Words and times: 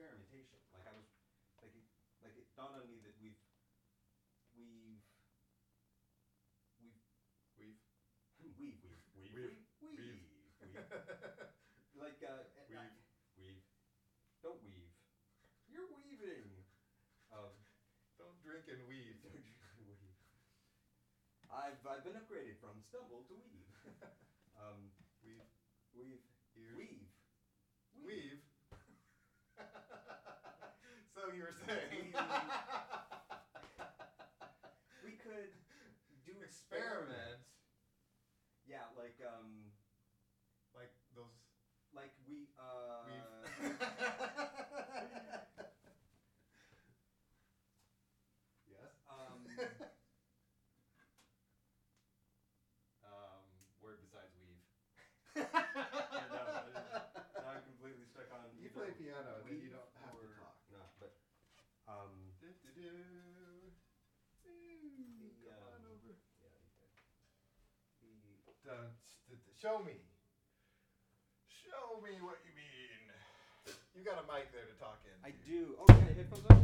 experimentation. 0.00 0.56
Like 0.72 0.86
I 0.88 0.92
was, 0.96 1.04
like 1.60 1.74
it, 1.76 1.84
like 2.24 2.32
it 2.36 2.48
dawned 2.56 2.74
on 2.74 2.86
me 2.88 2.96
that 3.04 3.12
we've, 3.20 3.36
we've, 4.54 4.96
we've, 6.80 6.96
We've. 7.56 7.76
we've, 8.38 8.56
we've, 8.56 8.80
we've, 9.12 9.28
We've. 9.28 9.32
we've, 9.34 9.60
we've, 9.80 10.24
we've, 10.60 10.74
like 11.92 12.22
uh, 12.22 12.44
and 12.56 12.64
We've. 12.66 12.96
we've, 13.36 13.60
don't 14.40 14.60
weave. 14.62 14.88
You're 15.66 15.86
weaving. 15.86 16.64
Um, 17.30 17.62
Don't 18.16 18.40
drink 18.40 18.66
and 18.66 18.84
weave. 18.86 19.20
weave. 19.22 19.56
I've 21.48 21.84
I've 21.84 22.02
been 22.02 22.14
upgraded 22.14 22.56
from 22.58 22.80
stumble 22.80 23.22
to 23.22 23.34
weave. 23.34 23.66
um, 24.54 24.90
Weave. 25.22 25.44
we've 25.92 26.20
Ears. 26.54 26.74
weave. 26.74 27.08
Weave. 27.92 28.49
So 31.30 31.34
you 31.36 31.42
were 31.42 31.52
saying. 31.52 32.12
We 35.00 35.12
could 35.12 35.50
do 36.24 36.40
experiments. 36.40 37.46
Yeah, 38.64 38.86
like 38.94 39.18
um, 39.20 39.72
Like 40.72 40.90
those. 41.12 41.32
like 41.92 42.12
we 42.24 42.48
uh. 42.58 43.02
Weave. 43.02 43.24
yes. 48.66 48.90
Um, 49.08 49.48
Um, 53.02 53.44
word 53.78 53.98
besides 53.98 54.32
weave. 54.34 54.58
yeah, 55.34 56.26
no, 56.28 56.44
now 57.38 57.48
I'm 57.48 57.60
completely 57.62 58.04
stuck 58.04 58.30
on. 58.30 58.48
You 58.56 58.68
either 58.68 58.68
play 58.68 58.90
piano, 58.90 59.40
then 59.42 59.58
you 59.58 59.68
weave 59.68 59.68
don't 59.68 59.88
have 59.94 60.18
to 60.20 60.26
or 60.26 60.28
talk. 60.28 60.54
not, 60.68 60.90
but 60.98 61.10
um. 61.86 62.32
Do-do-do. 62.38 63.70
Ooh, 64.44 64.89
The, 65.00 65.32
Come 65.48 65.64
on 65.64 65.80
um, 65.80 65.96
over. 65.96 66.12
Yeah, 66.40 66.52
you 66.60 66.72
could. 66.76 66.92
The 68.44 68.52
Dun, 68.68 68.92
st- 69.00 69.40
st- 69.40 69.56
Show 69.56 69.80
me. 69.80 69.96
Show 71.48 72.00
me 72.04 72.20
what 72.20 72.44
you 72.44 72.52
mean. 72.52 73.08
You 73.96 74.04
got 74.04 74.20
a 74.20 74.26
mic 74.28 74.52
there 74.52 74.64
to 74.68 74.76
talk 74.76 75.00
in. 75.08 75.16
I 75.24 75.32
do. 75.48 75.76
Oh, 75.80 75.84
yeah, 75.88 76.12
headphones 76.16 76.44
on. 76.52 76.56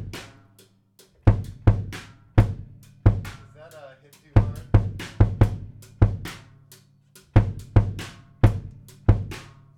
Is 3.25 3.53
that 3.57 3.73
a 3.73 3.97
hit 4.05 4.12
too 4.20 4.33
hard? 4.37 4.69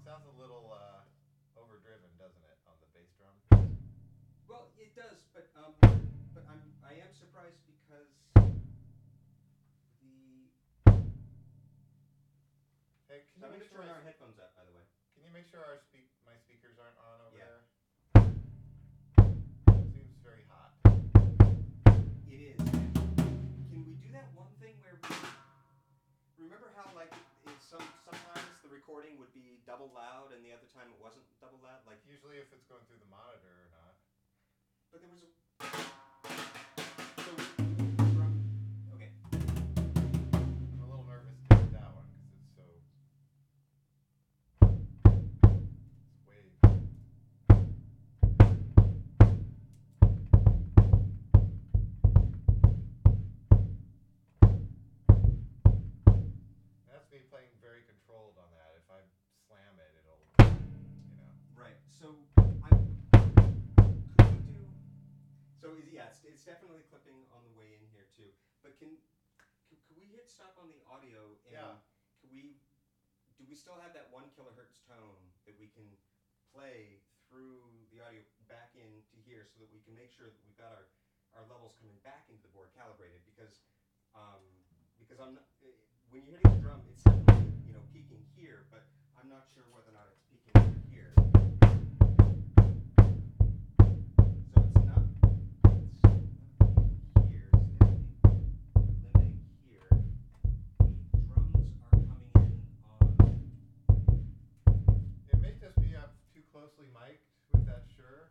Sounds 0.02 0.26
a 0.26 0.34
little 0.40 0.74
uh, 0.74 1.02
overdriven, 1.58 2.10
doesn't 2.18 2.42
it, 2.42 2.58
on 2.66 2.74
the 2.82 2.88
bass 2.94 3.10
drum? 3.18 3.34
Well, 4.48 4.70
it 4.78 4.94
does, 4.98 5.22
but 5.34 5.46
um, 5.58 5.74
but 6.34 6.42
I'm 6.50 6.62
I 6.82 6.94
am 6.98 7.12
surprised 7.14 7.62
because 7.66 8.10
Hey, 13.18 13.26
can 13.34 13.42
So 13.42 13.50
I'm 13.50 13.58
you 13.58 13.58
gonna 13.58 13.66
make 13.66 13.74
sure 13.74 13.82
turn 13.82 13.90
I- 13.90 13.98
our 13.98 14.04
headphones 14.06 14.38
up, 14.38 14.54
by 14.54 14.62
the 14.62 14.70
way. 14.70 14.86
Can 15.18 15.26
you 15.26 15.34
make 15.34 15.50
sure 15.50 15.58
our 15.66 15.82
speak 15.90 16.06
my 16.22 16.38
speakers 16.38 16.78
aren't 16.78 16.94
on 17.02 17.18
over 17.26 17.34
Yeah. 17.34 17.50
there? 17.50 17.66
Seems 19.90 20.14
very 20.22 20.46
hot. 20.46 20.70
It 22.30 22.54
is. 22.54 22.62
Can 22.62 23.82
we 23.82 23.98
do 23.98 24.14
that 24.14 24.30
one 24.38 24.54
thing 24.62 24.78
where 24.86 24.94
we 25.02 26.46
remember 26.46 26.70
how 26.78 26.86
like 26.94 27.10
it, 27.10 27.58
some 27.58 27.82
sometimes 28.06 28.54
the 28.62 28.68
recording 28.70 29.18
would 29.18 29.34
be 29.34 29.58
double 29.66 29.90
loud 29.90 30.30
and 30.30 30.44
the 30.46 30.52
other 30.54 30.70
time 30.70 30.86
it 30.86 31.00
wasn't 31.02 31.26
double 31.42 31.58
loud? 31.58 31.82
Like, 31.90 31.98
Usually, 32.06 32.38
if 32.38 32.52
it's 32.54 32.66
going 32.70 32.86
through 32.86 33.02
the 33.02 33.10
monitor 33.10 33.50
or 33.50 33.68
not. 33.74 33.98
but 34.94 35.00
there 35.02 35.10
was 35.10 35.26
a. 35.26 35.87
playing 57.28 57.52
very 57.60 57.84
controlled 57.84 58.40
on 58.40 58.48
that. 58.56 58.72
If 58.76 58.88
I 58.88 59.04
slam 59.44 59.76
it, 59.76 59.92
it'll, 60.00 60.24
you 61.08 61.16
know. 61.20 61.32
Right. 61.52 61.76
So 61.92 62.16
I 62.64 62.72
could 62.72 62.96
we 64.32 64.40
do. 64.44 64.64
So 65.60 65.76
is, 65.76 65.88
yeah, 65.92 66.08
it's, 66.08 66.24
it's 66.24 66.44
definitely 66.44 66.84
clipping 66.88 67.16
on 67.32 67.44
the 67.44 67.54
way 67.54 67.76
in 67.76 67.84
here 67.92 68.08
too. 68.16 68.32
But 68.64 68.80
can 68.80 68.96
could, 69.68 69.80
could 69.84 69.98
we 70.00 70.08
hit 70.08 70.32
stop 70.32 70.56
on 70.56 70.72
the 70.72 70.80
audio 70.88 71.36
and 71.44 71.52
Yeah. 71.52 71.76
could 72.24 72.32
we 72.32 72.56
do 73.36 73.46
we 73.46 73.54
still 73.54 73.78
have 73.78 73.94
that 73.94 74.10
one 74.10 74.26
kilohertz 74.34 74.82
tone 74.82 75.22
that 75.46 75.54
we 75.60 75.70
can 75.70 75.86
play 76.50 76.98
through 77.30 77.62
the 77.92 78.00
audio 78.02 78.24
back 78.50 78.72
into 78.74 79.20
here 79.22 79.44
so 79.46 79.60
that 79.62 79.70
we 79.70 79.78
can 79.84 79.94
make 79.94 80.10
sure 80.10 80.26
that 80.32 80.40
we've 80.42 80.56
got 80.58 80.72
our, 80.74 80.88
our 81.36 81.44
levels 81.46 81.76
coming 81.78 81.94
back 82.02 82.26
into 82.32 82.42
the 82.42 82.50
board 82.50 82.72
calibrated 82.74 83.20
because 83.28 83.62
um, 84.16 84.42
because 84.98 85.22
I'm 85.22 85.38
not, 85.38 85.46
when 86.10 86.22
you're 86.24 86.36
hitting 86.36 86.52
the 86.56 86.62
drum 86.62 86.80
it's 86.88 87.04
you 87.66 87.72
know 87.72 87.80
peaking 87.92 88.22
here 88.36 88.64
but 88.70 88.84
I'm 89.20 89.28
not 89.28 89.44
sure 89.54 89.64
whether 89.72 89.90
or 89.90 89.96
not 89.98 90.08
it's 90.12 90.22
peaking 90.30 90.54
here. 90.88 91.12
So 94.48 94.58
it's 94.62 94.84
not 94.86 95.04
it's 95.74 96.00
here, 97.28 97.50
it's 97.52 98.98
limiting 99.02 99.36
here. 99.66 99.90
The 100.80 101.20
drums 101.28 101.66
are 101.82 101.98
coming 102.08 102.32
in 102.36 102.56
on 102.86 103.02
It 105.28 105.38
may 105.42 105.52
just 105.60 105.76
be 105.82 105.96
up 105.96 106.14
too 106.32 106.42
closely 106.52 106.88
mic'd 106.94 107.26
with 107.52 107.66
that 107.66 107.84
sure. 107.96 108.30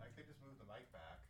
I 0.00 0.06
could 0.16 0.26
just 0.28 0.40
move 0.40 0.56
the 0.56 0.68
mic 0.70 0.86
back. 0.92 1.23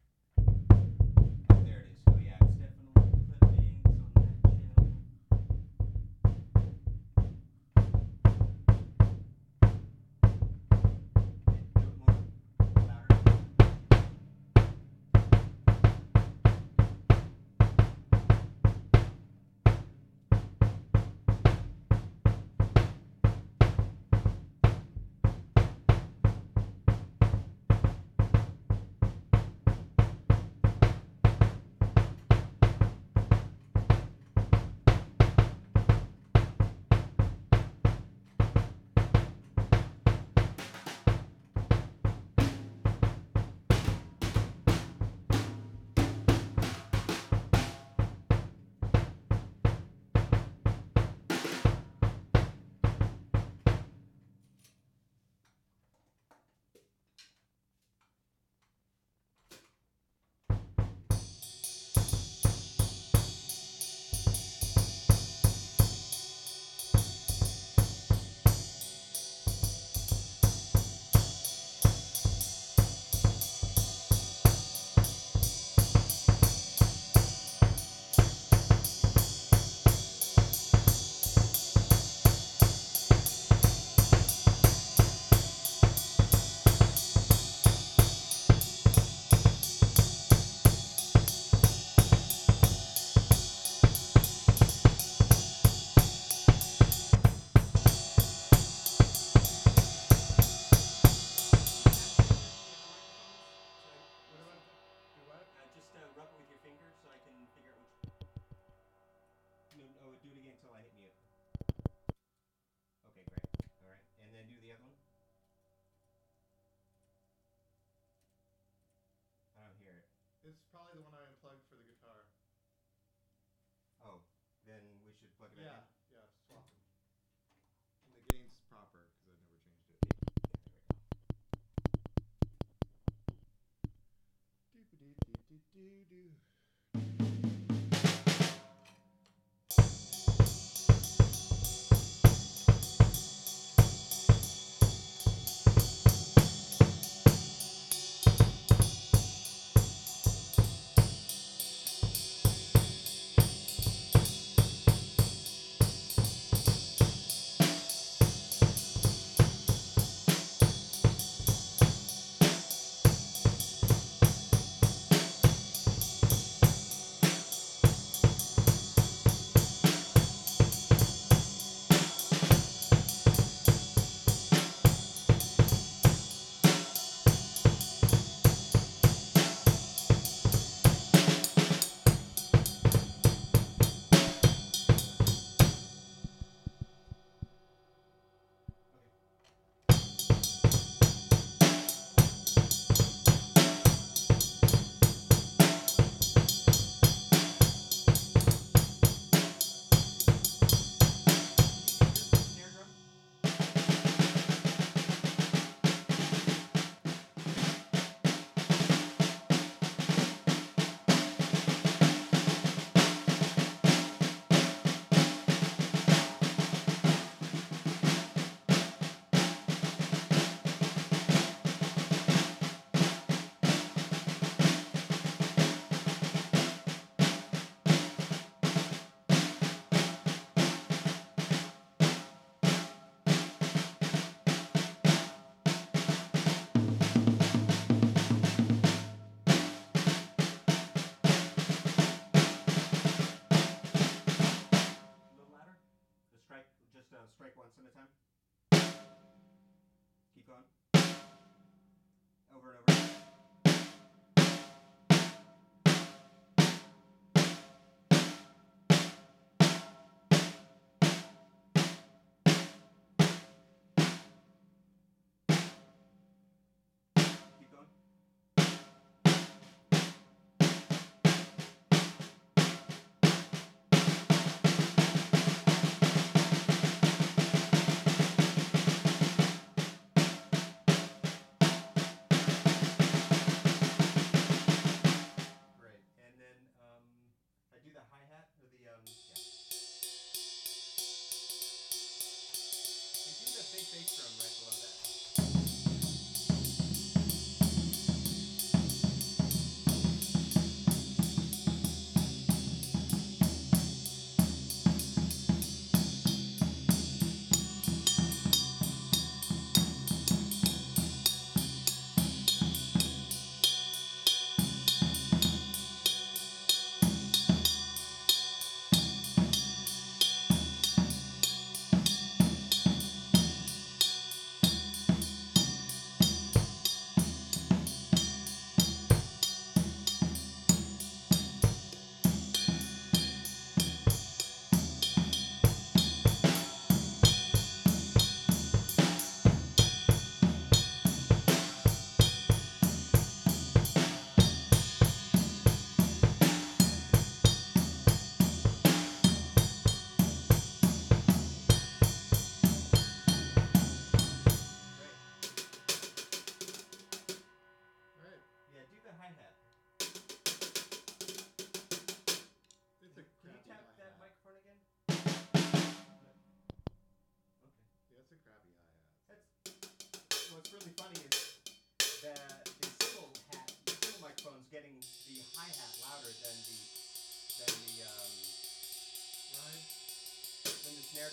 It's 120.45 120.61
probably 120.71 120.93
the 120.93 121.01
one 121.01 121.15
I 121.17 121.24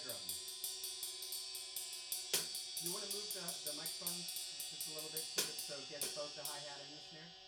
drum. 0.01 0.21
You 2.81 2.89
want 2.89 3.05
to 3.05 3.11
move 3.13 3.29
the, 3.37 3.45
the 3.69 3.73
microphone 3.77 4.17
just 4.17 4.89
a 4.89 4.93
little 4.97 5.13
bit 5.13 5.21
so, 5.21 5.45
so 5.45 5.73
get 5.93 6.01
both 6.17 6.33
the 6.33 6.41
hi-hat 6.41 6.81
and 6.81 6.89
the 6.97 7.01
snare? 7.13 7.40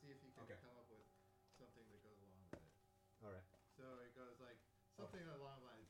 see 0.00 0.08
if 0.08 0.20
can 0.24 0.48
Okay. 0.48 0.56
come 0.64 0.72
up 0.80 0.88
with 0.88 1.04
something 1.60 1.84
that 1.92 2.00
goes 2.00 2.16
along 2.24 2.48
with 2.48 2.60
it. 2.60 2.68
All 3.20 3.28
right. 3.28 3.44
So 3.76 3.84
it 4.00 4.16
goes 4.16 4.40
like 4.40 4.56
something 4.96 5.20
oh. 5.20 5.36
along 5.36 5.60
the 5.60 5.68
lines. 5.68 5.84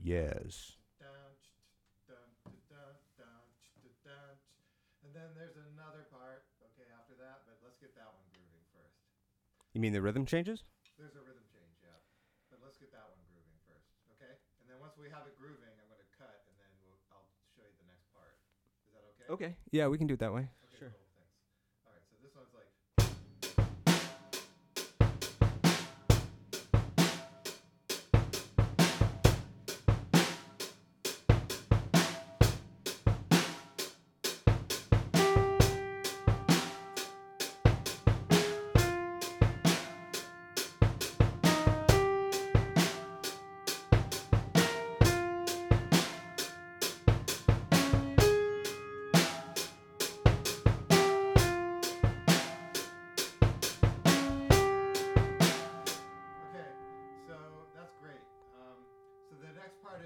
Yes. 0.00 0.77
Then 5.18 5.34
there's 5.34 5.58
another 5.74 6.06
part, 6.14 6.46
okay, 6.70 6.86
after 6.94 7.18
that, 7.18 7.42
but 7.42 7.58
let's 7.66 7.74
get 7.82 7.98
that 7.98 8.06
one 8.14 8.22
grooving 8.30 8.62
first. 8.70 9.02
You 9.74 9.82
mean 9.82 9.90
the 9.90 10.02
rhythm 10.04 10.22
changes? 10.22 10.62
There's 10.94 11.18
a 11.18 11.22
rhythm 11.26 11.42
change, 11.50 11.74
yeah. 11.82 11.98
But 12.52 12.62
let's 12.62 12.78
get 12.78 12.94
that 12.94 13.08
one 13.10 13.18
grooving 13.26 13.58
first, 13.66 13.90
okay? 14.14 14.38
And 14.62 14.66
then 14.68 14.78
once 14.78 14.94
we 15.00 15.08
have 15.08 15.24
it 15.26 15.34
grooving, 15.34 15.74
I'm 15.74 15.88
going 15.88 16.02
to 16.02 16.12
cut 16.14 16.44
and 16.46 16.54
then 16.60 16.70
we'll, 16.84 17.00
I'll 17.10 17.26
show 17.56 17.66
you 17.66 17.74
the 17.82 17.88
next 17.88 18.06
part. 18.14 18.38
Is 18.86 18.92
that 18.94 19.02
okay? 19.16 19.26
Okay. 19.34 19.52
Yeah, 19.72 19.88
we 19.88 19.96
can 19.96 20.06
do 20.06 20.14
it 20.14 20.22
that 20.22 20.34
way. 20.34 20.52
Okay, 20.67 20.67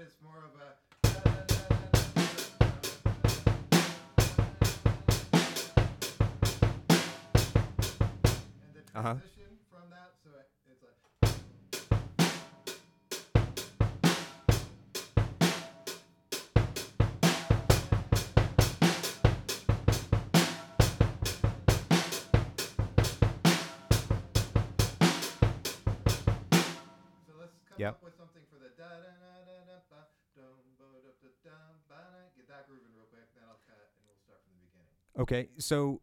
is 0.03 0.17
more 0.21 0.43
of 0.43 0.59
a. 0.59 1.83
Uh-huh. 8.95 9.15
from 9.71 9.89
that, 9.89 10.13
so 10.23 10.29
it, 10.37 10.47
it's 10.69 10.83
like. 10.83 10.93
So 27.23 27.31
let's 27.39 27.55
come 27.67 27.77
Yep. 27.79 27.89
up 27.95 28.03
with 28.03 28.15
something 28.17 28.43
for 28.49 28.57
the 28.59 28.69
da 28.75 28.87
da 28.89 29.11
da 29.19 29.33
da 29.47 29.57
da 29.69 29.77
ba 29.89 30.07
dum 30.35 30.75
ba 30.77 30.87
da 31.03 31.11
da 31.21 31.29
dum 31.43 31.75
ba 31.87 31.99
da. 32.11 32.21
Get 32.35 32.47
that 32.47 32.67
grooving 32.67 32.93
real 32.95 33.07
quick, 33.11 33.27
then 33.33 33.43
I'll 33.47 33.61
cut 33.67 33.91
and 33.95 34.03
we'll 34.07 34.19
start 34.19 34.41
from 34.43 34.55
the 34.59 34.63
beginning. 34.67 35.02
Okay. 35.19 35.49
So, 35.57 36.01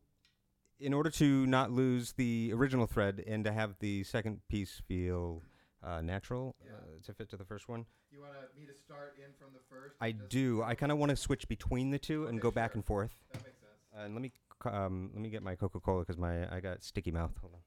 in 0.79 0.95
order 0.95 1.11
to 1.11 1.47
not 1.47 1.71
lose 1.71 2.12
the 2.12 2.52
original 2.55 2.87
thread 2.87 3.23
and 3.26 3.45
to 3.45 3.52
have 3.52 3.75
the 3.81 4.02
second 4.05 4.40
piece 4.49 4.81
feel 4.87 5.43
uh, 5.83 6.00
natural 6.00 6.55
Yeah. 6.64 6.73
uh, 6.73 7.02
to 7.07 7.12
fit 7.14 7.29
to 7.31 7.37
the 7.37 7.45
first 7.45 7.69
one, 7.69 7.87
You 8.11 8.21
want 8.21 8.33
me 8.57 8.67
to 8.67 8.75
start 8.75 9.17
in 9.19 9.33
from 9.38 9.52
the 9.52 9.61
first? 9.69 9.97
I 10.00 10.12
do. 10.12 10.62
I 10.62 10.75
kind 10.75 10.90
of 10.93 10.99
want 10.99 11.11
to 11.11 11.17
switch 11.17 11.49
between 11.49 11.90
the 11.90 11.99
two 11.99 12.26
and 12.26 12.37
Okay, 12.38 12.43
go 12.43 12.50
back 12.50 12.75
and 12.75 12.85
forth. 12.85 13.12
That 13.33 13.43
makes 13.45 13.59
sense. 13.61 13.73
And 13.95 14.14
let 14.14 14.23
me 14.23 14.33
c- 14.62 14.71
um, 14.71 15.11
let 15.12 15.21
me 15.23 15.29
get 15.31 15.43
my 15.43 15.55
Coca 15.55 15.81
Cola 15.81 16.00
because 16.02 16.19
my 16.19 16.50
I 16.55 16.61
got 16.61 16.83
sticky 16.85 17.11
mouth. 17.11 17.33
Hold 17.40 17.55
on. 17.55 17.61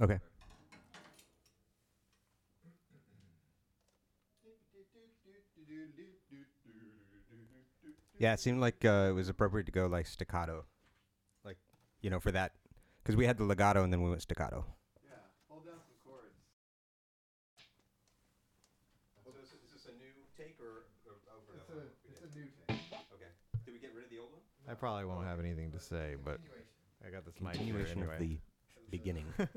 Okay. 0.00 0.18
Yeah, 8.18 8.32
it 8.32 8.40
seemed 8.40 8.60
like 8.60 8.84
uh, 8.84 9.06
it 9.10 9.12
was 9.12 9.28
appropriate 9.28 9.66
to 9.66 9.72
go 9.72 9.86
like 9.86 10.06
staccato, 10.06 10.64
like 11.44 11.56
you 12.02 12.10
know 12.10 12.18
for 12.18 12.32
that 12.32 12.50
because 13.02 13.14
we 13.14 13.26
had 13.26 13.38
the 13.38 13.44
legato 13.44 13.84
and 13.84 13.92
then 13.92 14.02
we 14.02 14.10
went 14.10 14.22
staccato. 14.22 14.66
Yeah, 15.06 15.14
hold 15.48 15.64
down 15.64 15.78
some 15.86 15.94
chords. 16.04 16.34
So 19.22 19.30
is, 19.40 19.54
is 19.62 19.70
this 19.70 19.86
a 19.86 19.94
new 20.02 20.10
take 20.36 20.58
or, 20.58 20.90
or 21.06 21.22
over 21.30 21.54
It's 21.54 21.66
the 21.70 21.78
a, 21.78 22.10
it's 22.10 22.20
a 22.26 22.30
new 22.36 22.50
take. 22.66 22.82
Okay. 23.14 23.30
Did 23.64 23.74
we 23.74 23.78
get 23.78 23.94
rid 23.94 24.02
of 24.02 24.10
the 24.10 24.18
old 24.18 24.32
one? 24.34 24.42
I 24.68 24.74
probably 24.74 25.04
won't 25.04 25.26
have 25.26 25.38
anything 25.38 25.70
to 25.70 25.80
say, 25.80 26.16
but 26.24 26.40
I 27.06 27.10
got 27.10 27.24
this 27.24 27.38
mic 27.40 27.54
here 27.54 27.70
Continuation 27.70 28.00
anyway. 28.02 28.14
of 28.14 28.20
the 28.20 28.38
beginning. 28.90 29.26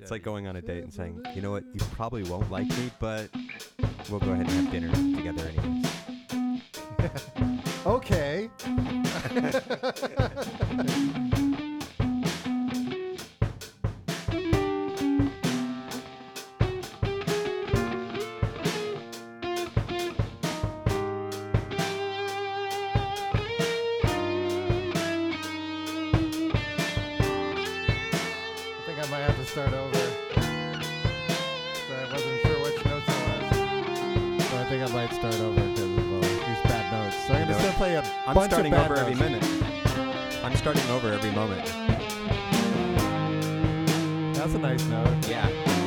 It's 0.00 0.10
like 0.10 0.22
going 0.22 0.48
on 0.48 0.56
a 0.56 0.60
date 0.60 0.82
and 0.82 0.92
saying, 0.92 1.20
you 1.34 1.40
know 1.40 1.52
what, 1.52 1.62
you 1.72 1.80
probably 1.92 2.24
won't 2.24 2.50
like 2.50 2.68
me, 2.68 2.90
but 2.98 3.30
we'll 4.10 4.18
go 4.18 4.32
ahead 4.32 4.46
and 4.46 4.50
have 4.50 4.70
dinner 4.72 4.90
together 5.16 5.48
anyways. 5.48 5.86
okay. 7.86 8.50
I'm 38.26 38.34
Bunch 38.34 38.52
starting 38.52 38.72
over 38.72 38.88
notes. 38.96 39.00
every 39.00 39.14
minute. 39.16 39.44
I'm 40.42 40.56
starting 40.56 40.82
over 40.90 41.12
every 41.12 41.30
moment. 41.32 41.64
That's 44.34 44.54
a 44.54 44.58
nice 44.58 44.84
note. 44.86 45.28
Yeah. 45.28 45.83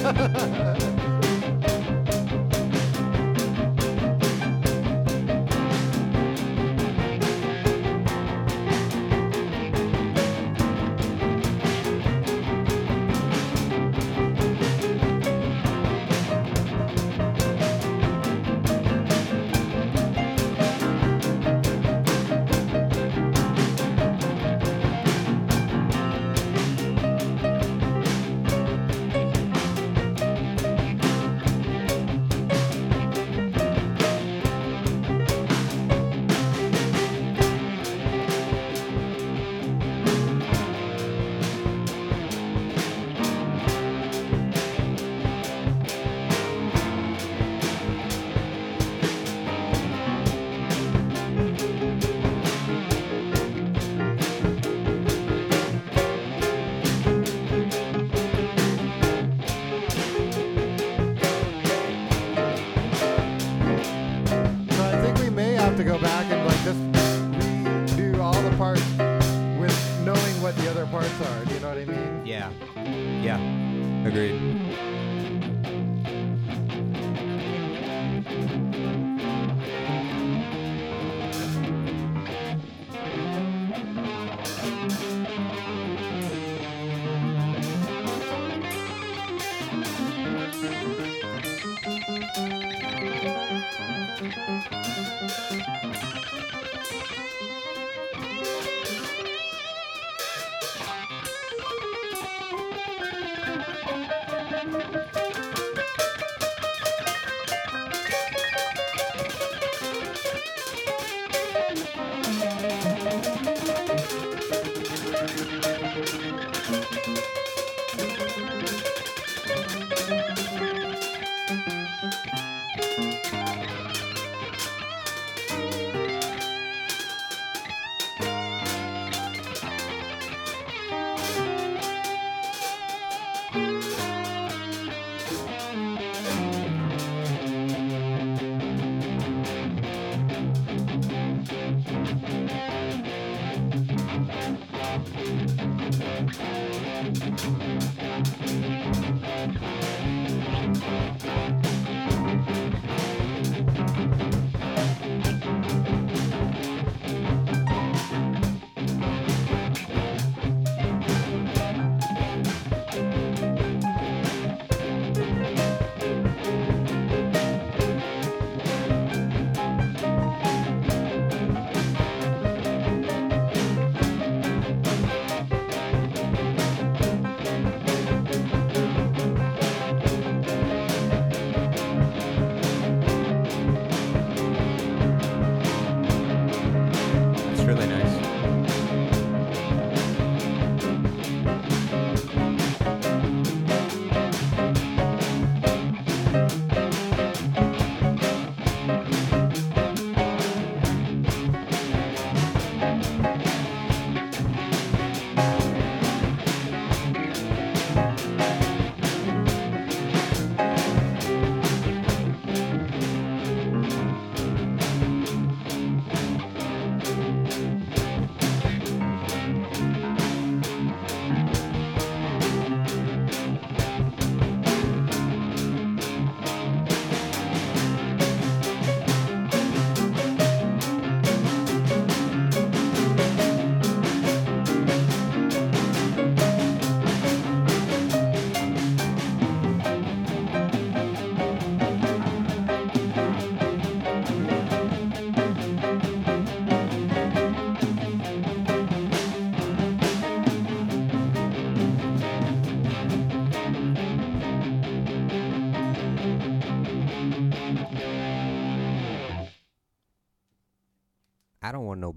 Yeah. 0.00 0.44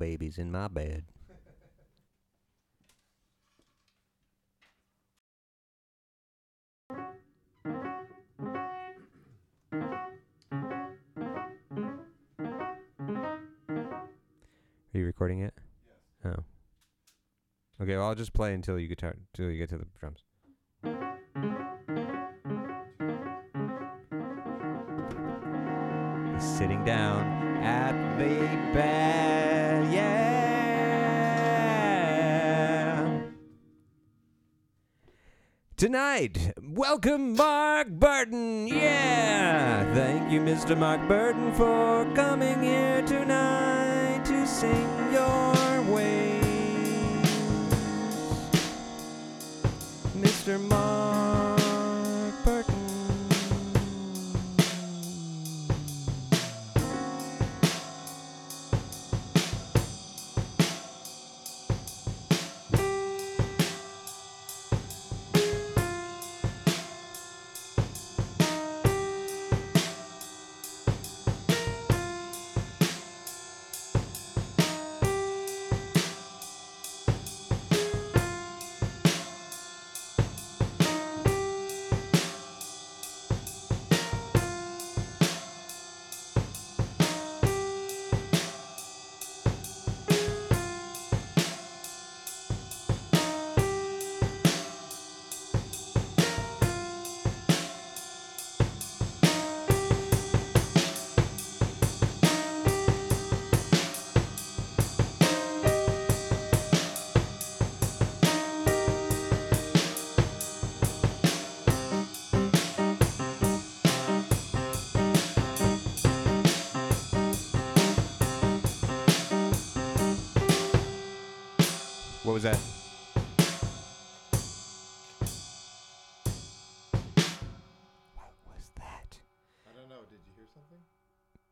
babies 0.02 0.40
in 0.40 0.52
my 0.52 0.68
bed. 0.68 1.04
Are 14.92 14.98
you 14.98 15.06
recording 15.06 15.42
it? 15.42 15.54
Yes. 16.24 16.34
Oh. 16.36 16.44
Okay, 17.84 17.96
well 17.96 18.08
I'll 18.08 18.16
just 18.16 18.34
play 18.34 18.56
until 18.56 18.80
you 18.80 18.88
guitar 18.88 19.16
until 19.36 19.52
you 19.52 19.60
get 19.60 19.70
to 19.70 19.78
the 19.78 19.86
drums. 20.00 20.24
He's 26.34 26.58
sitting 26.58 26.84
down 26.84 27.24
at 27.64 28.18
the 28.18 28.40
bed, 28.74 29.41
Tonight, 35.82 36.54
welcome 36.62 37.36
Mark 37.36 37.90
Burton, 37.90 38.68
yeah. 38.68 39.92
Thank 39.96 40.32
you, 40.32 40.40
Mr. 40.40 40.78
Mark 40.78 41.08
Burton, 41.08 41.52
for 41.56 42.06
coming 42.14 42.62
here 42.62 43.02
tonight 43.02 44.24
to 44.26 44.46
sing 44.46 44.88
your 45.12 45.82
ways. 45.92 46.46
Mr. 50.16 50.62
Mark 50.62 50.81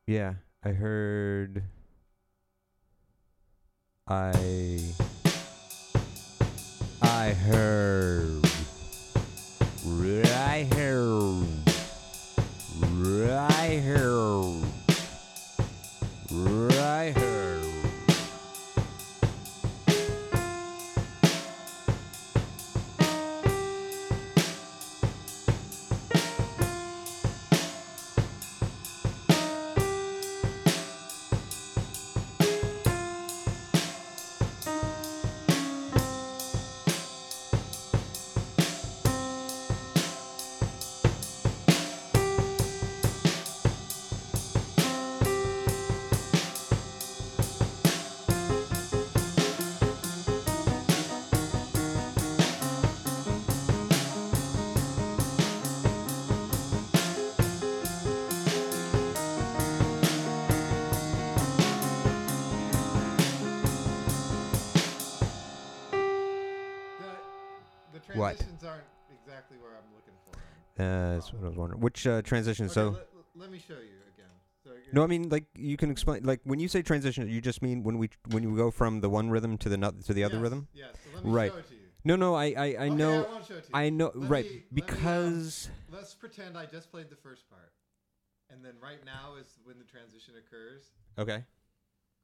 Yeah, 0.09 0.33
I 0.63 0.69
heard. 0.71 1.61
I. 4.07 4.78
That's 71.67 71.71
what 71.71 71.75
I 71.75 71.75
was 71.75 71.81
wondering. 71.81 71.81
Which 71.81 72.07
uh, 72.07 72.21
transition? 72.21 72.65
Okay, 72.65 72.73
so 72.73 72.89
let, 72.89 73.07
let 73.35 73.51
me 73.51 73.59
show 73.59 73.73
you 73.75 73.99
again. 74.13 74.25
So 74.63 74.69
you're- 74.71 74.83
no, 74.93 75.03
I 75.03 75.07
mean 75.07 75.29
like 75.29 75.45
you 75.55 75.77
can 75.77 75.91
explain. 75.91 76.23
Like 76.23 76.41
when 76.43 76.59
you 76.59 76.67
say 76.67 76.81
transition, 76.81 77.27
you 77.29 77.41
just 77.41 77.61
mean 77.61 77.83
when 77.83 77.97
we 77.97 78.09
when 78.29 78.43
you 78.43 78.55
go 78.55 78.71
from 78.71 79.01
the 79.01 79.09
one 79.09 79.29
rhythm 79.29 79.57
to 79.59 79.69
the 79.69 79.77
no- 79.77 79.91
to 79.91 80.13
the 80.13 80.23
other 80.23 80.35
Yes, 80.37 80.41
rhythm. 80.43 80.67
Yes. 80.73 80.95
So 81.03 81.09
let 81.15 81.23
me 81.25 81.31
Right. 81.31 81.51
show 81.51 81.57
it 81.59 81.67
to 81.67 81.73
you. 81.75 81.79
No, 82.05 82.15
no, 82.15 82.35
I 82.35 82.45
I, 82.45 82.51
I 82.55 82.67
Okay, 82.73 82.89
know. 82.89 83.25
I, 83.25 83.29
won't 83.29 83.45
show 83.45 83.55
it 83.55 83.63
to 83.65 83.69
you. 83.71 83.75
I 83.77 83.89
know, 83.89 84.11
Let 84.15 84.29
right? 84.29 84.45
me- 84.45 84.51
let 84.51 84.71
me, 84.71 84.81
um, 84.81 84.87
because 84.87 85.69
Let's 85.91 86.13
pretend 86.15 86.57
I 86.57 86.65
just 86.65 86.91
played 86.91 87.09
the 87.09 87.15
first 87.15 87.49
part, 87.49 87.73
and 88.49 88.63
then 88.63 88.73
right 88.81 89.03
now 89.05 89.35
is 89.35 89.57
when 89.63 89.77
the 89.79 89.85
transition 89.85 90.35
occurs. 90.37 90.91
okay, 91.17 91.43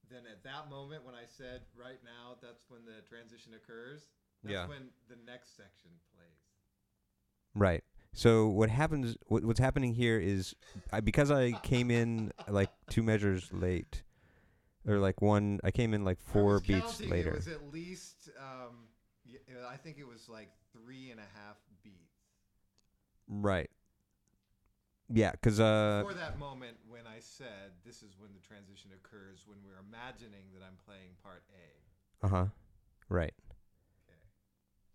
Then 0.10 0.24
at 0.32 0.44
that 0.44 0.70
moment, 0.70 1.04
when 1.04 1.16
I 1.16 1.26
said 1.26 1.62
right 1.76 2.00
now, 2.04 2.36
that's 2.42 2.70
when 2.70 2.86
the 2.86 3.02
transition 3.10 3.54
occurs. 3.56 4.10
That's 4.44 4.54
Yeah. 4.54 4.68
when 4.68 4.90
the 5.10 5.18
next 5.26 5.56
section 5.58 5.90
plays. 6.14 6.42
right. 7.56 7.84
So 8.16 8.48
what 8.48 8.70
happens? 8.70 9.18
What, 9.28 9.44
what's 9.46 9.60
happening 9.60 9.94
here 9.94 10.20
is 10.20 10.56
I, 10.92 11.02
because 11.02 11.30
I 11.32 11.52
came 11.54 11.92
in 11.92 12.32
like 12.48 12.72
two 12.90 13.04
measures 13.04 13.50
late, 13.52 14.04
or 14.88 15.00
like 15.00 15.22
one. 15.22 15.60
I 15.64 15.72
came 15.72 15.94
in 15.94 16.06
like 16.06 16.20
four 16.22 16.60
beats 16.62 17.00
counting, 17.00 17.10
later. 17.12 17.32
It 17.32 17.36
was 17.36 17.48
at 17.50 17.74
least, 17.74 18.30
um, 18.40 18.88
y- 19.28 19.38
uh, 19.54 19.68
I 19.68 19.76
think 19.78 19.98
it 20.00 20.08
was 20.08 20.30
like 20.30 20.50
three 20.72 21.12
and 21.12 21.20
a 21.20 21.28
half 21.36 21.58
beats. 21.84 21.96
Right. 23.28 23.70
Yeah, 25.14 25.32
because 25.32 25.60
uh, 25.60 26.04
For 26.08 26.14
that 26.16 26.40
moment 26.40 26.78
when 26.90 27.06
I 27.06 27.20
said 27.20 27.78
this 27.86 27.98
is 28.02 28.16
when 28.18 28.32
the 28.34 28.40
transition 28.40 28.90
occurs, 28.96 29.44
when 29.46 29.58
we're 29.64 29.78
imagining 29.88 30.50
that 30.58 30.64
I'm 30.66 30.78
playing 30.86 31.12
part 31.22 31.44
A. 31.54 32.26
uh 32.26 32.30
huh, 32.30 32.46
right. 33.10 33.34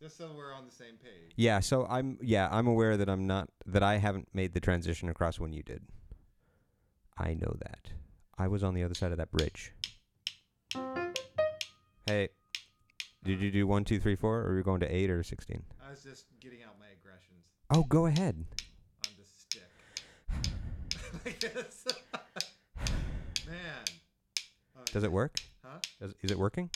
Just 0.00 0.16
so 0.16 0.30
we're 0.34 0.54
on 0.54 0.64
the 0.64 0.72
same 0.72 0.94
page. 1.02 1.32
Yeah, 1.36 1.60
so 1.60 1.84
I'm 1.86 2.16
yeah, 2.22 2.48
I'm 2.50 2.66
aware 2.66 2.96
that 2.96 3.10
I'm 3.10 3.26
not 3.26 3.50
that 3.66 3.82
I 3.82 3.98
haven't 3.98 4.28
made 4.32 4.54
the 4.54 4.60
transition 4.60 5.10
across 5.10 5.38
when 5.38 5.52
you 5.52 5.62
did. 5.62 5.82
I 7.18 7.34
know 7.34 7.54
that. 7.60 7.90
I 8.38 8.48
was 8.48 8.64
on 8.64 8.72
the 8.72 8.82
other 8.82 8.94
side 8.94 9.12
of 9.12 9.18
that 9.18 9.30
bridge. 9.30 9.72
Hey, 12.06 12.30
did 13.22 13.42
you 13.42 13.50
do 13.50 13.66
one, 13.66 13.84
two, 13.84 14.00
three, 14.00 14.16
four, 14.16 14.38
or 14.40 14.52
are 14.52 14.56
you 14.56 14.62
going 14.62 14.80
to 14.80 14.88
eight 14.94 15.10
or 15.10 15.22
sixteen? 15.22 15.64
I 15.86 15.90
was 15.90 16.02
just 16.02 16.24
getting 16.40 16.62
out 16.62 16.76
my 16.80 16.86
aggressions 16.98 17.44
Oh, 17.70 17.82
go 17.82 18.06
ahead. 18.06 18.42
on 19.06 19.12
the 19.18 19.24
stick. 19.26 19.68
Man. 23.46 23.84
Does 24.92 25.04
it 25.04 25.12
work? 25.12 25.38
Huh? 25.62 25.76
Does, 26.00 26.14
is 26.22 26.30
it 26.30 26.38
working? 26.38 26.70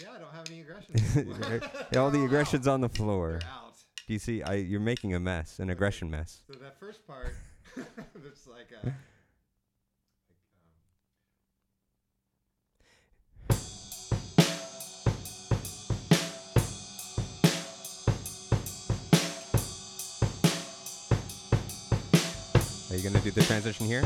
Yeah, 0.00 0.10
I 0.14 0.18
don't 0.18 0.32
have 0.32 0.48
any 0.50 0.60
aggressions. 0.60 1.66
All 1.96 2.10
the 2.10 2.24
aggression's 2.24 2.68
on 2.68 2.80
the 2.80 2.88
floor. 2.88 3.38
They're 3.40 3.50
out. 3.50 3.74
Do 4.06 4.12
you 4.12 4.18
see? 4.20 4.42
I 4.42 4.54
you're 4.54 4.80
making 4.80 5.14
a 5.14 5.20
mess, 5.20 5.58
an 5.58 5.70
aggression 5.70 6.08
mess. 6.08 6.40
So 6.46 6.56
that 6.60 6.78
first 6.78 7.04
part, 7.06 7.34
it's 7.76 8.46
like 8.46 8.70
a. 8.84 8.94
Are 22.90 22.96
you 22.96 23.02
gonna 23.02 23.20
do 23.20 23.30
the 23.32 23.42
transition 23.42 23.86
here? 23.86 24.04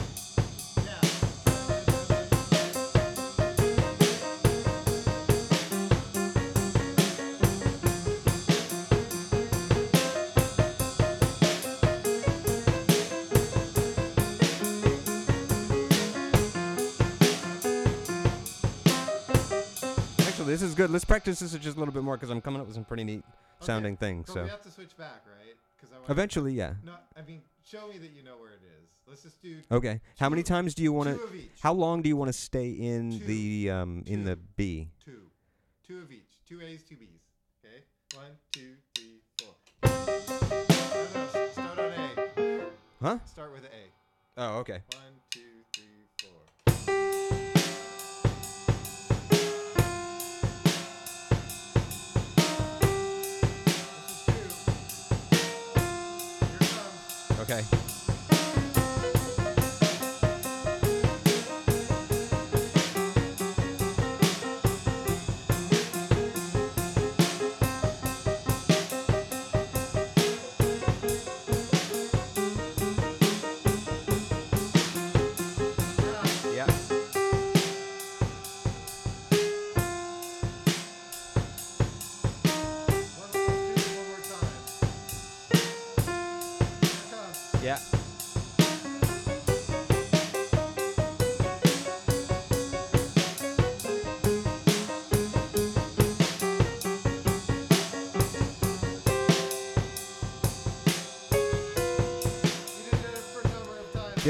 Good. 20.83 20.91
Let's 20.91 21.05
practice 21.05 21.39
this 21.41 21.53
just 21.53 21.77
a 21.77 21.79
little 21.79 21.95
bit 21.95 22.03
more 22.03 22.17
because 22.17 22.31
I'm 22.31 22.41
coming 22.41 22.61
up 22.61 22.67
with 22.67 22.75
some 22.75 22.85
pretty 22.85 23.05
neat 23.05 23.25
sounding 23.61 23.97
things. 23.97 24.27
But 24.27 24.33
So 24.35 24.43
we 24.43 24.49
have 24.49 24.63
to 24.63 24.71
switch 24.71 24.97
back, 24.97 25.23
right? 25.27 25.55
Because 25.81 25.97
eventually, 26.09 26.53
yeah. 26.55 26.75
No, 26.85 26.95
I 27.17 27.23
mean, 27.23 27.43
show 27.65 27.87
me 27.89 27.99
that 27.99 28.11
you 28.17 28.23
know 28.25 28.37
where 28.39 28.51
it 28.51 28.61
is. 28.65 28.89
Let's 29.07 29.23
just 29.23 29.43
do 29.43 29.59
Okay. 29.71 30.01
How 30.19 30.29
many 30.29 30.43
times 30.43 30.75
do 30.75 30.83
you 30.83 30.93
want 30.93 31.09
two 31.11 31.27
to? 31.27 31.35
each. 31.37 31.51
How 31.61 31.73
long 31.73 32.03
do 32.03 32.09
you 32.09 32.17
want 32.17 32.29
to 32.29 32.33
stay 32.33 32.71
in 32.71 33.19
Two. 33.19 33.25
the 33.27 33.71
um 33.71 34.03
in 34.07 34.25
the 34.25 34.37
B? 34.57 34.89
Two. 35.05 35.23
Two 35.87 35.99
of 35.99 36.11
each. 36.11 36.23
Two 36.49 36.61
A's, 36.61 36.83
two 36.83 36.97
B's. 36.97 37.09
Okay? 37.65 37.83
One, 38.17 38.33
two, 38.53 38.75
three, 38.95 39.21
four. 39.39 39.55
No, 39.85 39.91
no, 41.15 41.49
start 41.53 41.79
on 41.79 41.93
A. 41.93 42.61
Huh? 43.01 43.19
Start 43.27 43.53
with 43.53 43.65
A. 43.65 44.41
Oh, 44.41 44.59
okay. 44.59 44.81
One, 44.93 45.03
two, 45.31 45.41
Okay. 57.53 57.92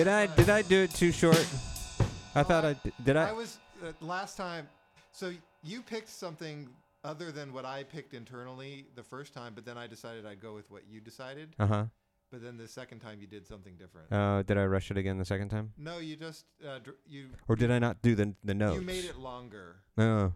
Did 0.02 0.10
I 0.10 0.26
did 0.26 0.50
I 0.50 0.62
do 0.62 0.82
it 0.82 0.90
too 0.92 1.12
short? 1.12 1.46
I 2.34 2.42
thought 2.42 2.64
I 2.64 2.74
did. 3.04 3.16
I. 3.16 3.28
I 3.28 3.32
was 3.32 3.60
uh, 3.86 3.92
last 4.00 4.36
time. 4.36 4.68
So 5.12 5.32
you 5.62 5.80
picked 5.80 6.08
something 6.08 6.68
other 7.04 7.30
than 7.30 7.52
what 7.52 7.64
I 7.64 7.84
picked 7.84 8.12
internally 8.12 8.86
the 8.96 9.04
first 9.04 9.32
time, 9.32 9.52
but 9.54 9.64
then 9.64 9.78
I 9.78 9.86
decided 9.86 10.26
I'd 10.26 10.42
go 10.42 10.54
with 10.54 10.68
what 10.72 10.82
you 10.90 11.00
decided. 11.00 11.50
Uh 11.56 11.66
huh. 11.68 11.84
But 12.32 12.42
then 12.42 12.56
the 12.56 12.66
second 12.66 12.98
time 12.98 13.20
you 13.20 13.28
did 13.28 13.46
something 13.46 13.74
different. 13.76 14.12
Uh, 14.12 14.42
did 14.42 14.58
I 14.58 14.64
rush 14.64 14.90
it 14.90 14.96
again 14.96 15.18
the 15.18 15.24
second 15.24 15.50
time, 15.50 15.72
no, 15.78 15.98
you 15.98 16.16
just 16.16 16.46
uh, 16.66 16.80
dr- 16.80 16.96
you 17.06 17.28
or 17.46 17.54
did 17.54 17.70
I 17.70 17.78
not 17.78 18.02
do 18.02 18.16
the 18.16 18.34
the 18.42 18.54
notes? 18.54 18.74
you 18.74 18.82
made 18.84 19.04
it 19.04 19.18
longer. 19.18 19.76
Oh. 19.98 20.32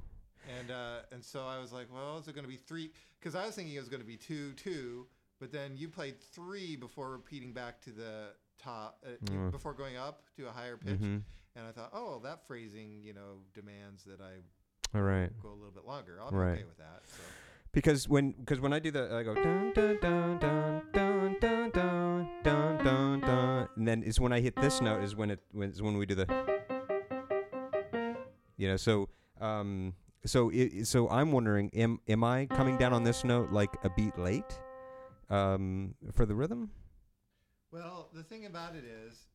And 0.60 0.70
uh, 0.70 0.98
and 1.10 1.24
so 1.24 1.44
I 1.44 1.58
was 1.58 1.72
like, 1.72 1.88
well, 1.92 2.18
is 2.18 2.28
it 2.28 2.36
going 2.36 2.44
to 2.44 2.48
be 2.48 2.56
three? 2.56 2.92
Because 3.18 3.34
I 3.34 3.44
was 3.44 3.56
thinking 3.56 3.74
it 3.74 3.80
was 3.80 3.88
going 3.88 4.02
to 4.02 4.06
be 4.06 4.16
two, 4.16 4.52
two. 4.52 5.08
But 5.40 5.50
then 5.50 5.72
you 5.76 5.88
played 5.88 6.20
three 6.20 6.76
before 6.76 7.10
repeating 7.10 7.52
back 7.52 7.80
to 7.82 7.90
the 7.90 8.28
top, 8.58 9.04
uh, 9.06 9.10
Mm. 9.24 9.50
before 9.50 9.74
going 9.74 9.96
up 9.96 10.22
to 10.36 10.48
a 10.48 10.50
higher 10.52 10.76
pitch. 10.76 10.98
Mhm. 11.00 11.22
And 11.54 11.66
I 11.66 11.72
thought, 11.72 11.90
oh, 11.94 12.20
that 12.24 12.46
phrasing, 12.46 13.02
you 13.02 13.12
know, 13.14 13.38
demands 13.54 14.04
that 14.04 14.20
I 14.20 14.42
All 14.96 15.02
right. 15.02 15.30
go 15.42 15.50
a 15.50 15.54
little 15.54 15.70
bit 15.70 15.84
longer. 15.84 16.20
I'll 16.20 16.30
be 16.30 16.36
Right. 16.36 16.52
okay 16.58 16.64
with 16.64 16.78
that. 16.78 17.02
So. 17.06 17.22
Because 17.72 18.08
when 18.08 18.32
because 18.32 18.58
when 18.60 18.72
I 18.72 18.78
do 18.78 18.90
the 18.90 19.14
I 19.14 19.22
go 19.22 19.34
dun 19.34 19.72
dun 19.74 19.98
dun 20.00 20.38
dun 20.38 20.82
dun 20.92 21.36
dun 21.40 21.70
dun 21.70 22.28
dun 22.42 22.78
dun 22.84 23.20
dun 23.20 23.68
and 23.76 23.86
then 23.88 24.02
is 24.02 24.18
when 24.18 24.32
I 24.32 24.40
hit 24.40 24.56
this 24.56 24.80
note 24.80 25.02
is 25.02 25.14
when 25.14 25.30
it 25.30 25.40
when 25.52 25.70
is 25.70 25.82
when 25.82 25.98
we 25.98 26.06
do 26.06 26.14
the 26.14 26.26
you 28.56 28.68
know 28.68 28.76
so 28.76 29.08
um 29.40 29.92
so 30.24 30.48
it, 30.50 30.86
so 30.86 31.08
I'm 31.10 31.32
wondering 31.32 31.70
am 31.74 32.00
am 32.08 32.24
I 32.24 32.46
coming 32.46 32.78
down 32.78 32.92
on 32.94 33.04
this 33.04 33.24
note 33.24 33.50
like 33.52 33.70
a 33.84 33.90
beat 33.90 34.16
late 34.18 34.58
um 35.28 35.94
for 36.12 36.24
the 36.24 36.34
rhythm 36.34 36.70
Well, 37.76 38.08
the 38.14 38.22
thing 38.22 38.46
about 38.46 38.74
it 38.74 38.84
is, 38.84 39.26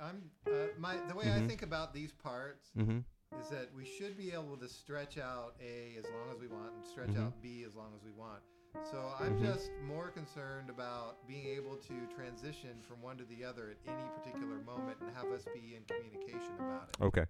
I'm 0.00 0.28
uh, 0.48 0.50
my 0.76 0.96
the 1.08 1.14
way 1.14 1.26
I 1.32 1.38
Mhm. 1.38 1.46
think 1.46 1.62
about 1.62 1.94
these 1.94 2.10
parts 2.12 2.72
mm-hmm 2.76 2.98
is 3.40 3.48
that 3.50 3.72
we 3.74 3.84
should 3.84 4.16
be 4.16 4.32
able 4.32 4.56
to 4.56 4.68
stretch 4.68 5.18
out 5.18 5.54
A 5.60 5.94
as 5.96 6.04
long 6.06 6.30
as 6.32 6.38
we 6.40 6.48
want 6.48 6.72
and 6.74 6.84
stretch 6.84 7.10
Mhm. 7.10 7.26
out 7.26 7.40
B 7.42 7.62
as 7.64 7.74
long 7.76 7.94
as 7.94 8.02
we 8.02 8.10
want. 8.10 8.42
So 8.90 9.14
I'm 9.20 9.36
Mhm. 9.36 9.40
just 9.40 9.70
more 9.82 10.10
concerned 10.10 10.68
about 10.70 11.24
being 11.28 11.46
able 11.46 11.76
to 11.76 12.06
transition 12.08 12.82
from 12.82 13.02
one 13.02 13.18
to 13.18 13.24
the 13.24 13.44
other 13.44 13.70
at 13.70 13.78
any 13.86 14.08
particular 14.10 14.58
moment 14.60 15.00
and 15.00 15.10
have 15.10 15.30
us 15.30 15.44
be 15.54 15.76
in 15.76 15.84
communication 15.84 16.54
about 16.58 16.88
it. 16.88 17.00
okay 17.00 17.26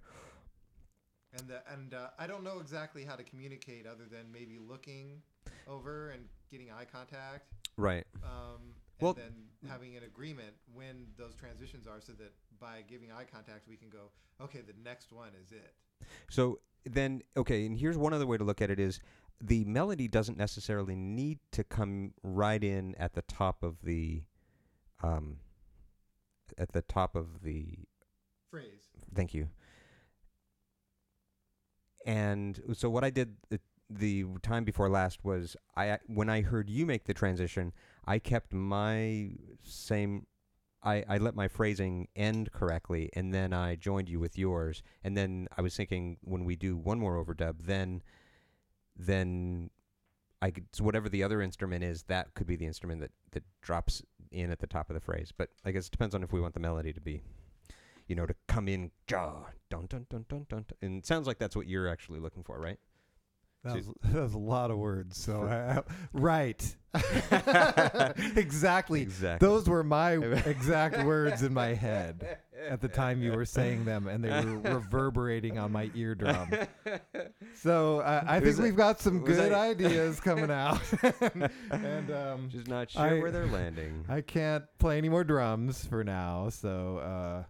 And 1.33 1.49
the, 1.49 1.71
and 1.71 1.93
uh, 1.93 2.11
I 2.19 2.27
don't 2.27 2.45
know 2.45 2.61
exactly 2.61 3.05
how 3.05 3.17
to 3.17 3.25
communicate 3.25 3.87
other 3.87 4.07
than 4.07 4.31
maybe 4.33 4.59
looking 4.59 5.23
over 5.67 6.11
and 6.11 6.29
getting 6.51 6.71
eye 6.71 6.87
contact. 6.87 7.53
Right. 7.77 8.07
Um, 8.23 8.75
and 8.99 9.05
Well- 9.05 9.15
then 9.15 9.51
having 9.69 9.97
an 9.97 10.03
agreement 10.05 10.55
when 10.73 11.13
those 11.17 11.35
transitions 11.35 11.87
are, 11.87 12.01
so 12.01 12.13
that 12.15 12.33
by 12.59 12.83
giving 12.83 13.11
eye 13.13 13.25
contact, 13.25 13.69
we 13.69 13.77
can 13.77 13.89
go, 13.91 14.11
okay, 14.41 14.61
the 14.61 14.75
next 14.83 15.13
one 15.13 15.35
is 15.35 15.53
it. 15.53 15.75
So 16.31 16.61
then, 16.85 17.23
okay, 17.37 17.67
and 17.67 17.77
here's 17.77 17.97
one 17.97 18.13
other 18.13 18.27
way 18.27 18.37
to 18.37 18.45
look 18.45 18.61
at 18.63 18.71
it: 18.71 18.79
is 18.79 19.01
the 19.41 19.65
melody 19.65 20.09
doesn't 20.09 20.39
necessarily 20.39 20.95
need 20.95 21.41
to 21.53 21.65
come 21.65 22.15
right 22.23 22.63
in 22.63 22.95
at 22.95 23.15
the 23.15 23.23
top 23.23 23.63
of 23.63 23.83
the, 23.83 24.23
um, 25.03 25.41
at 26.57 26.73
the 26.73 26.83
top 26.83 27.15
of 27.15 27.43
the 27.43 27.87
Phrase. 28.51 28.89
Thank 29.15 29.35
you. 29.35 29.49
And 32.07 32.61
so 32.75 32.89
what 32.89 33.03
I 33.03 33.11
did 33.11 33.37
the, 33.51 33.61
the 33.91 34.25
time 34.43 34.65
before 34.65 34.89
last 34.89 35.25
was 35.25 35.57
I 35.77 35.99
when 36.07 36.31
I 36.31 36.43
heard 36.43 36.71
you 36.71 36.87
make 36.87 37.05
the 37.05 37.15
transition, 37.15 37.73
I 38.07 38.19
kept 38.19 38.53
my 38.53 39.31
same 39.63 40.27
I, 40.83 41.05
I 41.09 41.19
let 41.19 41.35
my 41.35 41.49
phrasing 41.49 42.09
end 42.15 42.53
correctly 42.53 43.11
and 43.15 43.35
then 43.35 43.53
I 43.53 43.75
joined 43.75 44.09
you 44.09 44.21
with 44.21 44.39
yours 44.39 44.83
and 45.03 45.17
then 45.17 45.49
I 45.57 45.63
was 45.63 45.77
thinking 45.77 46.19
when 46.23 46.45
we 46.45 46.55
do 46.55 46.77
one 46.77 47.01
more 47.01 47.23
overdub 47.23 47.57
then 47.61 48.03
then 48.97 49.71
I 50.41 50.51
could 50.51 50.67
so 50.73 50.85
whatever 50.85 51.09
the 51.09 51.23
other 51.23 51.43
instrument 51.43 51.83
is 51.83 52.05
that 52.05 52.35
could 52.35 52.47
be 52.47 52.57
the 52.57 52.67
instrument 52.67 53.01
that, 53.01 53.11
that 53.33 53.43
drops 53.63 54.03
in 54.31 54.51
at 54.51 54.61
the 54.61 54.67
top 54.67 54.91
of 54.91 54.95
the 54.95 55.01
phrase 55.01 55.33
but 55.37 55.51
I 55.65 55.73
guess 55.73 55.87
it 55.87 55.93
depends 55.93 56.15
on 56.15 56.23
if 56.23 56.33
we 56.33 56.41
want 56.41 56.55
the 56.55 56.61
melody 56.61 56.93
to 56.93 57.01
be 57.01 57.23
you 58.07 58.15
know, 58.15 58.27
to 58.27 58.35
come 58.47 58.69
in, 58.69 58.91
ja, 59.11 59.33
dun 59.69 59.87
dun 59.87 60.07
dun 60.09 60.25
dun 60.29 60.47
dun, 60.49 60.65
dun. 60.69 60.79
and 60.81 60.99
it 60.99 61.07
sounds 61.07 61.27
like 61.27 61.39
that's 61.39 61.57
what 61.57 61.67
you're 61.67 61.89
actually 61.89 62.21
looking 62.21 62.45
for, 62.45 62.59
right? 62.59 62.79
That 63.67 63.77
was, 63.77 63.87
that 64.13 64.23
was 64.23 64.35
a 64.35 64.39
lot 64.39 64.71
of 64.71 64.79
words. 64.79 65.19
So 65.19 65.43
I, 65.45 65.79
I- 65.79 65.83
right, 66.13 66.77
exactly. 68.37 69.03
Exactly. 69.03 69.47
Those 69.47 69.69
were 69.69 69.83
my 69.85 70.13
exact 70.47 71.05
words 71.05 71.43
in 71.43 71.53
my 71.53 71.75
head 71.75 72.39
at 72.69 72.81
the 72.81 72.89
time 72.89 73.23
you 73.23 73.33
were 73.33 73.45
saying 73.45 73.85
them, 73.85 74.07
and 74.09 74.25
they 74.25 74.31
were 74.31 74.59
reverberating 74.75 75.59
on 75.59 75.73
my 75.73 75.91
eardrum. 75.95 76.49
So 77.55 78.01
uh, 78.01 78.25
I 78.27 78.35
think 78.41 78.47
Was 78.57 78.61
we've 78.61 78.77
got 78.77 79.01
some 79.01 79.25
good 79.25 79.53
I- 79.53 79.69
ideas 79.71 80.21
coming 80.21 80.51
out, 80.51 80.81
and 81.71 82.11
um, 82.11 82.49
Just 82.51 82.69
not 82.69 82.91
sure 82.91 83.21
where 83.21 83.31
they're 83.31 83.47
landing. 83.47 84.05
I 84.09 84.21
can't 84.23 84.65
play 84.79 84.99
any 84.99 85.09
more 85.09 85.25
drums 85.25 85.85
for 85.85 86.03
now. 86.05 86.49
So 86.49 86.99
uh, 86.99 87.45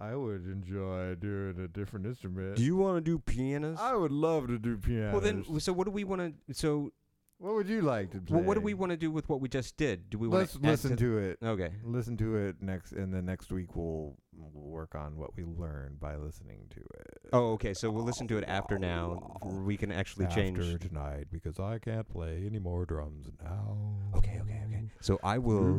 I 0.00 0.16
would 0.16 0.46
enjoy 0.46 1.14
doing 1.16 1.60
a 1.62 1.68
different 1.68 2.06
instrument. 2.06 2.56
do 2.56 2.62
you 2.62 2.76
want 2.76 2.96
to 2.96 3.00
do 3.02 3.18
pianos? 3.18 3.78
I 3.78 3.94
would 3.94 4.12
love 4.12 4.46
to 4.48 4.58
do 4.58 4.78
piano. 4.78 5.12
well, 5.12 5.20
then, 5.20 5.44
so 5.60 5.72
what 5.74 5.84
do 5.84 5.90
we 5.90 6.04
want 6.04 6.34
to? 6.48 6.54
So, 6.54 6.92
what 7.36 7.54
would 7.54 7.68
you 7.68 7.82
like 7.82 8.10
to 8.12 8.20
play? 8.20 8.36
well, 8.36 8.44
what 8.46 8.54
do 8.54 8.60
we 8.60 8.74
want 8.74 8.90
to 8.90 8.96
do 8.96 9.10
with 9.10 9.28
what 9.28 9.40
we 9.40 9.48
just 9.48 9.76
did? 9.76 10.08
Do 10.10 10.18
we 10.18 10.28
want 10.28 10.50
to 10.50 10.58
listen 10.58 10.96
to 10.96 11.18
it. 11.18 11.38
Okay. 11.42 11.70
Listen 11.84 12.16
to 12.18 12.36
it 12.36 12.56
next, 12.62 12.92
and 12.92 13.12
then 13.12 13.24
next 13.26 13.50
week 13.50 13.76
we'll, 13.76 14.16
we'll 14.34 14.70
work 14.70 14.94
on 14.94 15.16
what 15.16 15.36
we 15.36 15.44
learned 15.44 16.00
by 16.00 16.16
listening 16.16 16.66
to 16.70 16.80
it. 16.80 17.18
Oh, 17.32 17.52
okay. 17.52 17.74
So 17.74 17.90
we'll 17.90 18.04
listen 18.04 18.28
to 18.28 18.38
it 18.38 18.44
after 18.46 18.78
now. 18.78 19.38
We 19.42 19.76
can 19.76 19.92
actually 19.92 20.26
change. 20.28 20.58
After 20.58 20.78
tonight 20.78 21.26
because 21.30 21.58
I 21.58 21.78
can't 21.78 22.08
play 22.08 22.42
any 22.46 22.58
more 22.58 22.84
drums 22.84 23.28
now. 23.42 23.78
Okay, 24.16 24.38
okay, 24.42 24.62
okay. 24.66 24.84
So 25.00 25.18
I 25.22 25.38
will. 25.38 25.78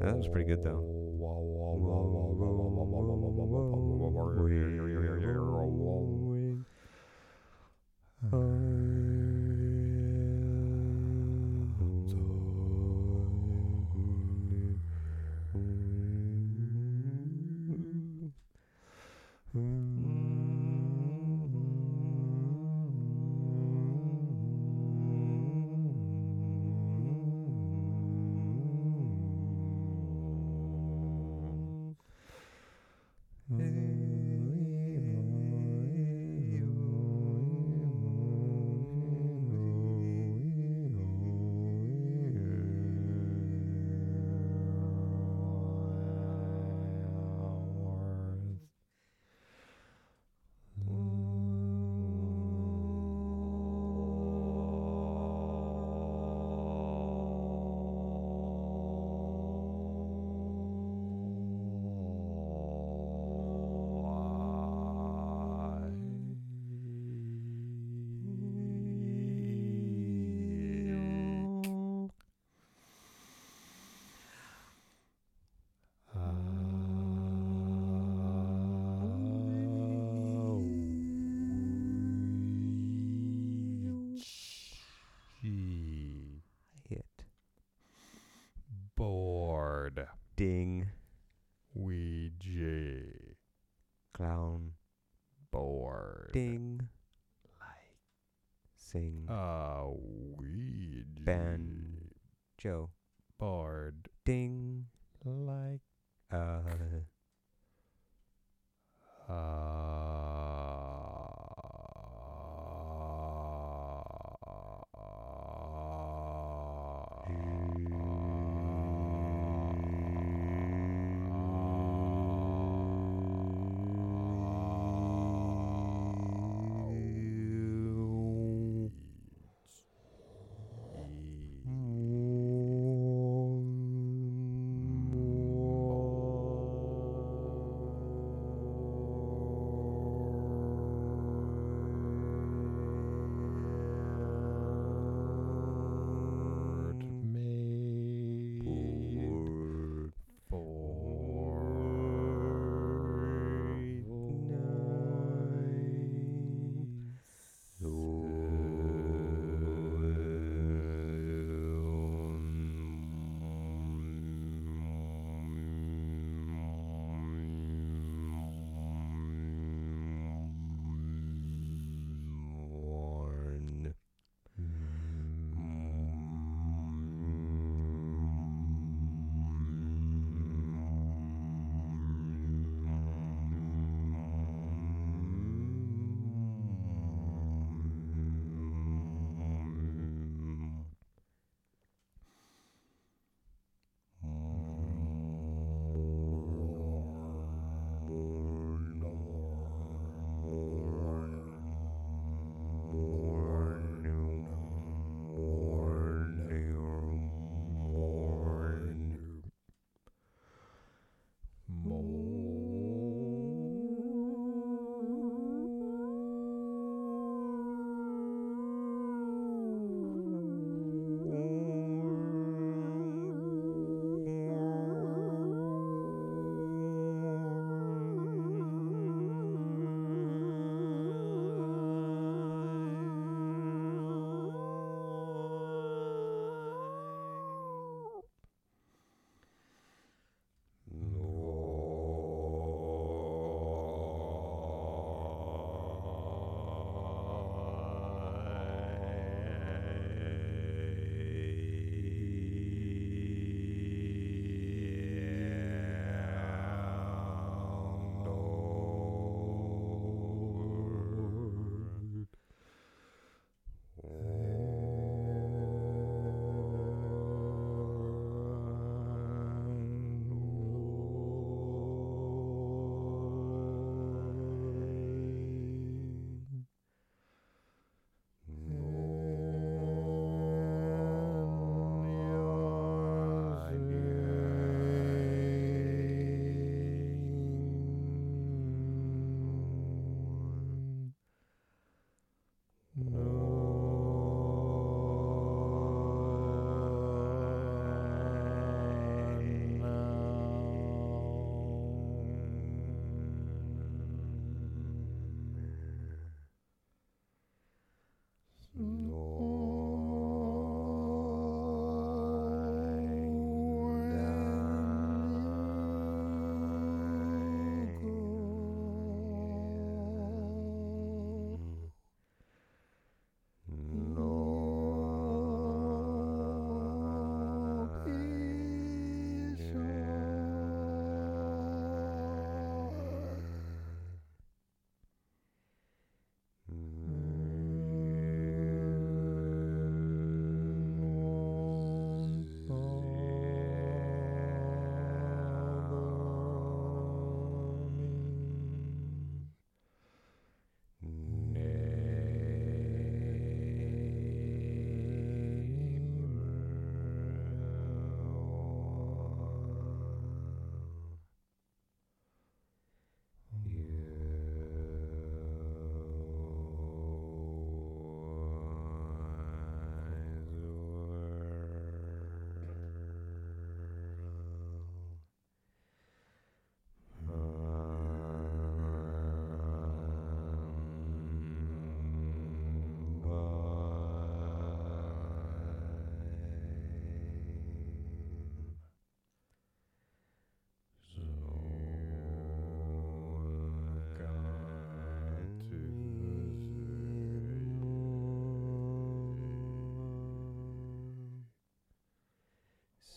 That 0.00 0.16
was 0.16 0.28
pretty 0.28 0.48
good, 0.48 0.64
though. 0.64 1.00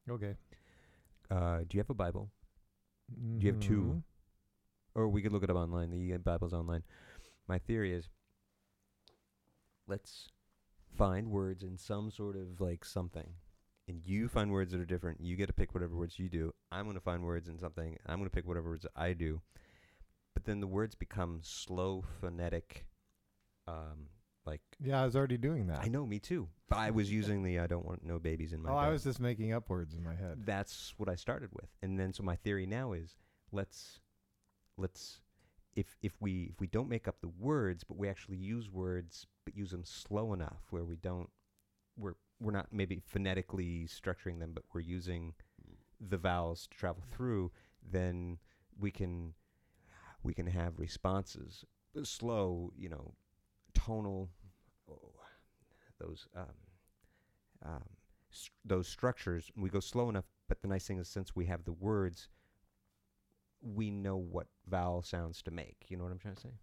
Okay. 0.09 0.35
Uh, 1.31 1.59
do 1.59 1.67
you 1.71 1.79
have 1.79 1.89
a 1.89 1.95
Bible? 1.95 2.29
Do 3.37 3.45
you 3.45 3.51
have 3.51 3.61
two? 3.61 4.03
Or 4.93 5.07
we 5.07 5.21
could 5.21 5.31
look 5.31 5.43
it 5.43 5.49
up 5.49 5.55
online. 5.55 5.91
The 5.91 6.17
Bible's 6.17 6.53
online. 6.53 6.83
My 7.47 7.59
theory 7.59 7.93
is 7.93 8.09
let's 9.87 10.29
find 10.97 11.29
words 11.29 11.63
in 11.63 11.77
some 11.77 12.11
sort 12.11 12.35
of 12.35 12.61
like 12.61 12.85
something. 12.85 13.29
And 13.87 14.01
you 14.05 14.27
find 14.27 14.51
words 14.51 14.71
that 14.71 14.81
are 14.81 14.85
different. 14.85 15.21
You 15.21 15.35
get 15.35 15.47
to 15.47 15.53
pick 15.53 15.73
whatever 15.73 15.95
words 15.95 16.17
you 16.17 16.27
do. 16.27 16.53
I'm 16.71 16.85
going 16.85 16.95
to 16.95 17.01
find 17.01 17.23
words 17.23 17.47
in 17.47 17.59
something. 17.59 17.97
I'm 18.07 18.17
going 18.17 18.29
to 18.29 18.33
pick 18.33 18.47
whatever 18.47 18.69
words 18.69 18.87
I 18.95 19.13
do. 19.13 19.41
But 20.33 20.45
then 20.45 20.59
the 20.59 20.67
words 20.67 20.95
become 20.95 21.39
slow, 21.43 22.03
phonetic, 22.19 22.85
um, 23.67 24.07
like 24.45 24.61
Yeah, 24.81 25.01
I 25.01 25.05
was 25.05 25.15
already 25.15 25.37
doing 25.37 25.67
that. 25.67 25.79
I 25.79 25.87
know, 25.87 26.05
me 26.05 26.19
too. 26.19 26.47
But 26.69 26.79
I 26.79 26.91
was 26.91 27.11
using 27.11 27.43
the 27.43 27.59
I 27.59 27.67
don't 27.67 27.85
want 27.85 28.03
no 28.03 28.19
babies 28.19 28.53
in 28.53 28.61
my 28.61 28.71
Oh, 28.71 28.75
I 28.75 28.89
was 28.89 29.03
just 29.03 29.19
making 29.19 29.53
up 29.53 29.69
words 29.69 29.93
in 29.93 30.03
my 30.03 30.15
head. 30.15 30.45
That's 30.45 30.93
what 30.97 31.09
I 31.09 31.15
started 31.15 31.49
with. 31.53 31.69
And 31.81 31.99
then 31.99 32.13
so 32.13 32.23
my 32.23 32.35
theory 32.35 32.65
now 32.65 32.93
is 32.93 33.15
let's 33.51 33.99
let's 34.77 35.21
if 35.75 35.95
if 36.01 36.13
we 36.19 36.49
if 36.51 36.59
we 36.59 36.67
don't 36.67 36.89
make 36.89 37.07
up 37.07 37.21
the 37.21 37.31
words 37.39 37.83
but 37.83 37.97
we 37.97 38.09
actually 38.09 38.37
use 38.37 38.69
words 38.69 39.27
but 39.43 39.55
use 39.55 39.71
them 39.71 39.83
slow 39.83 40.33
enough 40.33 40.61
where 40.69 40.85
we 40.85 40.95
don't 40.95 41.29
we're 41.97 42.15
we're 42.39 42.51
not 42.51 42.67
maybe 42.71 43.01
phonetically 43.05 43.87
structuring 43.87 44.39
them 44.39 44.51
but 44.53 44.63
we're 44.73 44.81
using 44.81 45.33
the 45.99 46.17
vowels 46.17 46.67
to 46.67 46.77
travel 46.77 47.03
through 47.11 47.51
then 47.89 48.37
we 48.79 48.91
can 48.91 49.33
we 50.23 50.33
can 50.33 50.47
have 50.47 50.77
responses 50.77 51.63
slow 52.03 52.71
you 52.75 52.89
know 52.89 53.13
tonal 53.85 54.29
oh, 54.89 55.11
those 55.99 56.27
um, 56.35 56.45
um, 57.65 57.83
s- 58.31 58.49
those 58.63 58.87
structures. 58.87 59.51
We 59.55 59.69
go 59.69 59.79
slow 59.79 60.09
enough, 60.09 60.25
but 60.47 60.61
the 60.61 60.67
nice 60.67 60.85
thing 60.87 60.99
is 60.99 61.07
since 61.07 61.35
we 61.35 61.45
have 61.45 61.63
the 61.65 61.73
words, 61.73 62.29
we 63.61 63.89
know 63.89 64.17
what 64.17 64.47
vowel 64.67 65.01
sounds 65.01 65.41
to 65.43 65.51
make. 65.51 65.77
You 65.89 65.97
know 65.97 66.03
what 66.03 66.11
I'm 66.11 66.19
trying 66.19 66.35
to 66.35 66.41
say? 66.41 66.53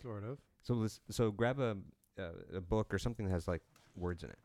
Sort 0.00 0.24
of. 0.24 0.38
So 0.62 0.74
let's 0.74 1.00
so 1.10 1.30
grab 1.30 1.58
a 1.58 1.76
uh, 2.18 2.56
a 2.56 2.60
book 2.60 2.92
or 2.92 2.98
something 2.98 3.26
that 3.26 3.32
has 3.32 3.48
like 3.48 3.62
words 3.96 4.22
in 4.22 4.30
it. 4.30 4.38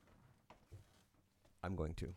I'm 1.64 1.76
going 1.76 1.94
to. 1.96 2.14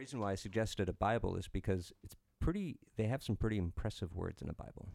Reason 0.00 0.18
why 0.18 0.32
I 0.32 0.34
suggested 0.34 0.88
a 0.88 0.94
Bible 0.94 1.36
is 1.36 1.46
because 1.46 1.92
it's 2.02 2.16
pretty. 2.40 2.78
They 2.96 3.04
have 3.04 3.22
some 3.22 3.36
pretty 3.36 3.58
impressive 3.58 4.16
words 4.16 4.40
in 4.40 4.48
a 4.48 4.54
Bible. 4.54 4.88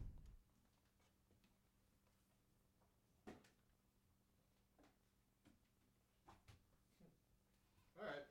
All 7.96 8.04
right. 8.04 8.26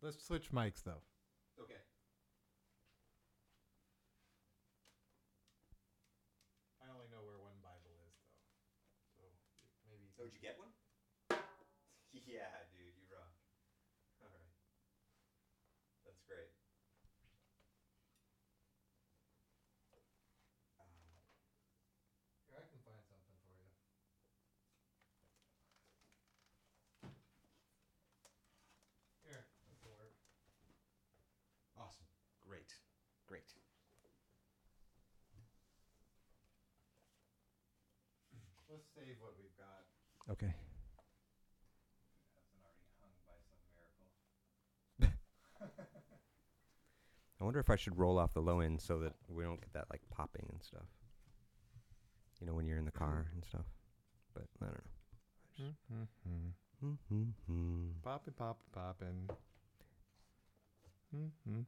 Let's 0.00 0.24
switch 0.24 0.50
mics 0.50 0.82
though. 0.82 1.02
Okay. 1.60 1.74
I 6.80 6.88
only 6.90 7.08
know 7.12 7.20
where 7.20 7.36
one 7.36 7.60
Bible 7.60 7.92
is 8.08 8.16
though. 9.18 9.36
So 9.84 10.13
maybe 10.24 10.32
So 10.32 10.32
did 10.32 10.40
you 10.40 10.48
get 10.48 10.56
one? 10.56 10.72
yeah, 12.24 12.48
dude, 12.72 12.96
you 12.96 13.04
rock. 13.12 13.36
All 14.24 14.32
right. 14.32 14.56
That's 16.00 16.24
great. 16.24 16.48
Um, 20.80 21.20
Here, 22.48 22.56
I 22.56 22.64
can 22.72 22.80
find 22.88 23.04
something 23.04 23.36
for 23.44 23.52
you. 23.52 23.68
Here, 29.28 29.44
this 29.68 29.76
will 29.84 29.92
work. 29.92 30.16
awesome. 31.76 32.08
Great. 32.40 32.72
Great. 33.28 33.52
Let's 38.72 38.88
save 38.96 39.20
what 39.20 39.36
we've 39.36 39.54
got. 39.60 39.93
Okay. 40.30 40.54
Hasn't 42.30 42.62
already 42.64 42.88
hung 42.98 43.12
by 43.26 43.36
some 43.44 43.60
miracle. 43.76 44.08
I 47.40 47.44
wonder 47.44 47.60
if 47.60 47.68
I 47.68 47.76
should 47.76 47.98
roll 47.98 48.18
off 48.18 48.32
the 48.32 48.40
low 48.40 48.60
end 48.60 48.80
so 48.80 49.00
that 49.00 49.12
we 49.28 49.44
don't 49.44 49.60
get 49.60 49.72
that 49.74 49.84
like 49.90 50.00
popping 50.10 50.46
and 50.50 50.62
stuff. 50.62 50.86
You 52.40 52.46
know, 52.46 52.54
when 52.54 52.66
you're 52.66 52.78
in 52.78 52.86
the 52.86 52.90
car 52.90 53.26
and 53.34 53.44
stuff. 53.44 53.66
But 54.34 54.44
I 54.62 54.64
don't 54.66 54.74
know. 54.74 54.80
Mm-hmm. 55.60 56.04
Mm-hmm. 56.84 57.88
Poppin', 58.02 58.34
poppin', 58.36 58.70
poppin'. 58.72 59.28
Mm-hmm. 61.14 61.60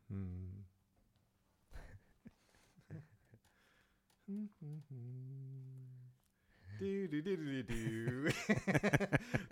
do 6.79 7.09
do 7.09 7.22
do 7.22 7.37
do 7.37 7.62
do. 7.62 8.29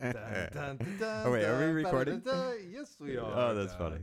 dun, 0.00 0.48
dun, 0.52 0.78
dun, 0.98 1.26
oh 1.26 1.32
wait, 1.32 1.44
are 1.44 1.58
we 1.58 1.66
recording? 1.66 2.22
Yes, 2.70 2.96
we 3.00 3.16
are. 3.16 3.32
Oh, 3.32 3.54
that's 3.54 3.74
funny. 3.74 3.98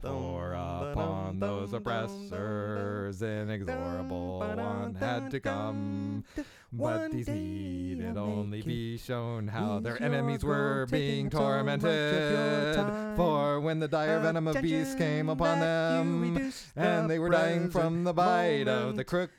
For 0.00 0.54
upon 0.54 1.38
those 1.40 1.72
oppressors, 1.72 3.22
inexorable 3.22 4.38
one 4.38 4.94
had 4.94 5.30
to 5.30 5.40
come. 5.40 6.24
But 6.72 7.12
these 7.12 7.28
needed 7.28 8.16
only 8.16 8.62
be 8.62 8.98
shown 8.98 9.48
how 9.48 9.80
their 9.80 10.00
enemies 10.02 10.44
were 10.44 10.86
being 10.90 11.30
tormented. 11.30 12.77
For 13.16 13.60
when 13.60 13.80
the 13.80 13.88
dire 13.88 14.20
venom 14.20 14.46
of 14.46 14.62
beasts 14.62 14.94
came 14.94 15.28
upon 15.28 15.60
them, 15.60 16.52
and 16.76 17.10
they 17.10 17.18
were 17.18 17.30
dying 17.30 17.70
from 17.70 18.04
the 18.04 18.12
bite 18.12 18.68
of 18.68 18.96
the 18.96 19.04
crooked 19.04 19.32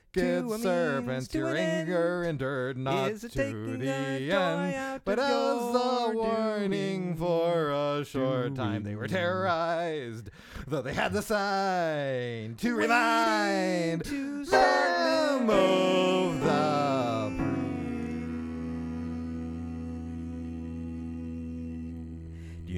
serpents, 0.60 1.34
your 1.34 1.56
anger 1.56 2.24
endured 2.24 2.78
not 2.78 3.20
to 3.20 3.78
the 3.78 3.90
end. 3.90 5.02
But 5.06 5.20
as 5.20 5.32
a 5.32 6.12
warning 6.14 7.16
for 7.16 7.72
a 7.72 8.04
short 8.06 8.56
time, 8.56 8.84
they 8.84 8.96
were 8.96 9.08
terrorized, 9.08 10.30
though 10.68 10.82
they 10.82 10.94
had 10.94 11.14
the 11.14 11.22
sign 11.22 12.56
to 12.56 12.76
remind 12.76 14.02
them 14.02 15.50
of 15.50 16.42
the 16.42 16.89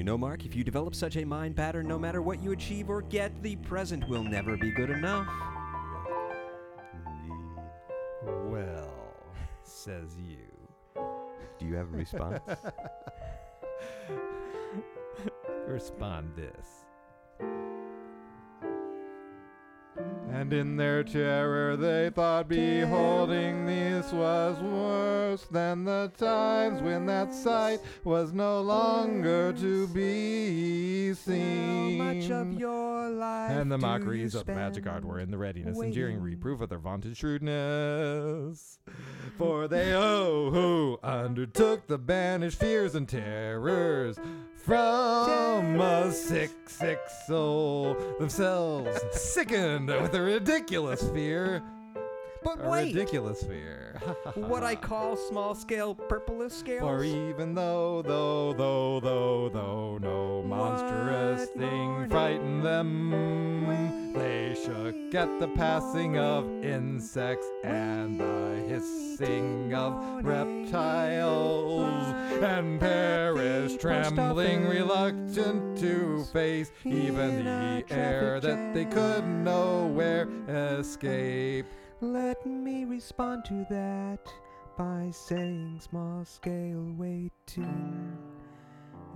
you 0.02 0.04
know, 0.04 0.18
Mark, 0.18 0.44
if 0.44 0.56
you 0.56 0.64
develop 0.64 0.96
such 0.96 1.16
a 1.16 1.24
mind 1.24 1.54
pattern, 1.54 1.86
no 1.86 1.96
matter 1.96 2.22
what 2.22 2.42
you 2.42 2.50
achieve 2.50 2.90
or 2.90 3.02
get, 3.02 3.40
the 3.40 3.54
present 3.54 4.08
will 4.08 4.24
never 4.24 4.56
be 4.56 4.72
good 4.72 4.90
enough. 4.90 5.28
Well, 8.24 9.14
says 9.62 10.16
you. 10.18 11.02
Do 11.56 11.66
you 11.66 11.76
have 11.76 11.94
a 11.94 11.96
response? 11.96 12.40
Respond 15.68 16.32
this. 16.34 16.81
And 19.96 20.52
in 20.52 20.76
their 20.76 21.04
terror 21.04 21.76
they 21.76 22.10
thought 22.10 22.48
beholding 22.48 23.66
this 23.66 24.10
was 24.12 24.58
worse 24.60 25.44
than 25.50 25.84
the 25.84 26.10
times 26.16 26.80
when 26.80 27.06
that 27.06 27.34
sight 27.34 27.80
was 28.02 28.32
no 28.32 28.60
longer 28.62 29.52
to 29.52 29.86
be 29.88 31.12
seen. 31.14 31.98
How 31.98 32.04
much 32.04 32.30
of 32.30 32.58
your 32.58 33.10
life 33.10 33.50
and 33.50 33.70
the 33.70 33.78
mockeries 33.78 34.34
of 34.34 34.48
Magic 34.48 34.86
Art 34.86 35.04
were 35.04 35.20
in 35.20 35.30
the 35.30 35.38
readiness 35.38 35.78
and 35.78 35.92
jeering 35.92 36.20
reproof 36.20 36.60
of 36.60 36.70
their 36.70 36.78
vaunted 36.78 37.16
shrewdness. 37.16 38.78
For 39.36 39.68
they, 39.68 39.94
oh, 39.94 40.50
who 40.50 40.98
undertook 41.02 41.86
the 41.86 41.98
banished 41.98 42.58
fears 42.58 42.94
and 42.94 43.08
terrors 43.08 44.18
from 44.62 45.80
a 45.80 46.12
sick, 46.12 46.50
sick 46.66 46.98
soul, 47.26 47.96
oh, 47.98 48.16
themselves 48.18 48.98
sickened 49.12 49.88
with 49.88 50.14
a 50.14 50.20
ridiculous 50.20 51.02
fear. 51.10 51.62
But 52.44 52.64
A 52.64 52.68
wait, 52.68 52.94
ridiculous 52.94 53.42
fear. 53.42 54.00
what 54.34 54.64
I 54.64 54.74
call 54.74 55.16
small 55.16 55.54
scale 55.54 55.94
purplish 55.94 56.52
scales. 56.52 56.80
For 56.80 57.04
even 57.04 57.54
though, 57.54 58.02
though, 58.02 58.52
though, 58.52 59.00
though, 59.00 59.48
though, 59.48 59.98
no 59.98 60.42
monstrous 60.42 61.48
What 61.48 61.58
thing 61.58 62.08
frightened 62.08 62.64
them, 62.64 64.01
they 64.14 64.54
shook 64.54 65.14
at 65.14 65.40
the 65.40 65.48
passing 65.56 66.18
of 66.18 66.46
insects 66.64 67.46
and 67.64 68.18
the 68.20 68.64
hissing 68.68 69.74
of 69.74 70.24
reptiles, 70.24 72.14
and 72.42 72.80
perished 72.80 73.80
trembling, 73.80 74.66
reluctant 74.66 75.78
to 75.78 76.24
face 76.32 76.70
even 76.84 77.44
the 77.44 77.84
air 77.90 78.40
that 78.40 78.74
they 78.74 78.84
could 78.84 79.26
nowhere 79.26 80.28
escape. 80.48 81.66
Let 82.00 82.44
me 82.46 82.84
respond 82.84 83.44
to 83.46 83.66
that 83.70 84.26
by 84.76 85.10
saying 85.12 85.80
small 85.80 86.24
scale 86.24 86.92
waiting 86.96 88.18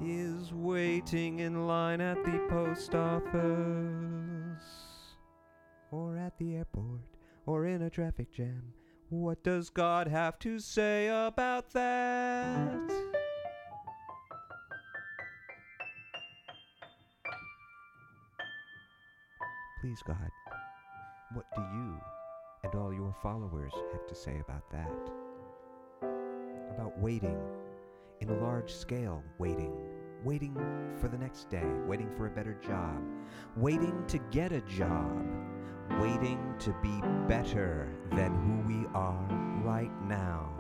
is 0.03 0.53
waiting 0.53 1.41
in 1.41 1.67
line 1.67 2.01
at 2.01 2.23
the 2.25 2.47
post 2.51 2.95
office 2.95 4.86
or 5.91 6.17
at 6.17 6.39
the 6.39 6.57
airport 6.57 7.01
or 7.47 7.67
in 7.67 7.83
a 7.83 7.91
traffic 7.91 8.33
jam. 8.33 8.73
What 9.09 9.45
does 9.45 9.71
God 9.71 10.09
have 10.09 10.39
to 10.41 10.59
say 10.59 11.09
about 11.09 11.71
that? 11.73 12.93
Please, 19.81 20.03
God, 20.05 20.31
what 21.33 21.45
do 21.55 21.61
you 21.61 22.01
and 22.65 22.75
all 22.75 22.93
your 22.93 23.15
followers 23.23 23.73
have 23.93 24.07
to 24.09 24.15
say 24.15 24.41
about 24.41 24.69
that? 24.73 25.11
About 26.75 26.99
waiting 26.99 27.39
in 28.21 28.31
a 28.31 28.41
large 28.41 28.73
scale, 28.73 29.23
waiting, 29.39 29.73
waiting 30.25 30.57
for 31.01 31.07
the 31.07 31.19
next 31.19 31.49
day, 31.49 31.67
waiting 31.87 32.11
for 32.17 32.27
a 32.27 32.31
better 32.31 32.55
job, 32.55 33.01
waiting 33.57 34.03
to 34.09 34.19
get 34.33 34.51
a 34.51 34.61
job, 34.63 35.25
waiting 36.01 36.55
to 36.59 36.75
be 36.83 37.01
better 37.29 37.89
than 38.13 38.35
who 38.35 38.69
we 38.69 38.87
are 38.95 39.29
right 39.65 39.93
now. 40.03 40.51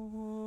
Oh. 0.00 0.37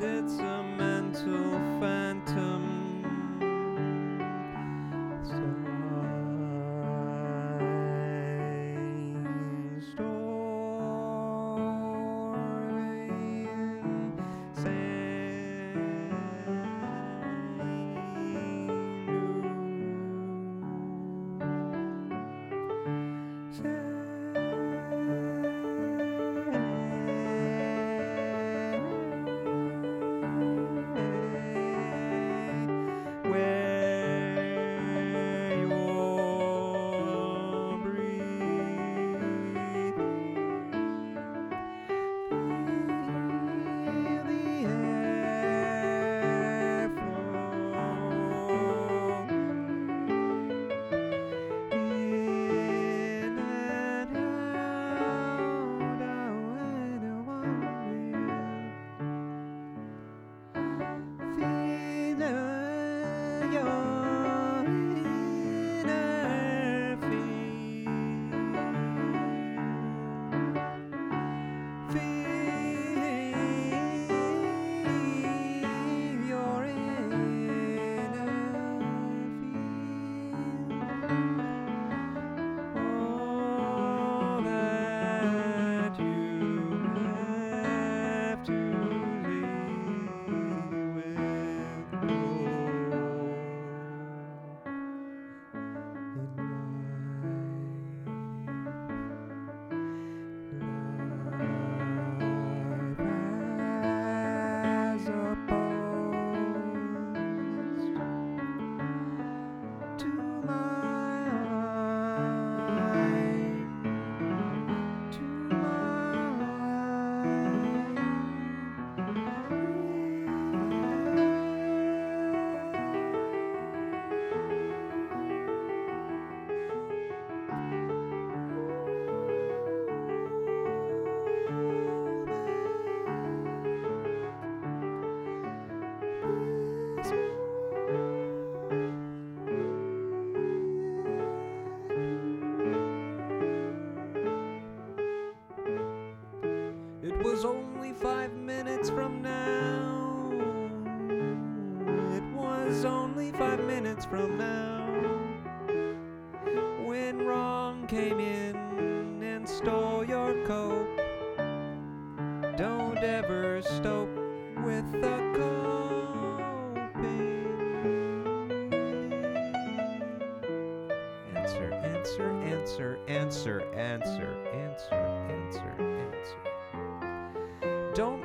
It's. 0.00 0.36
so. 0.36 0.57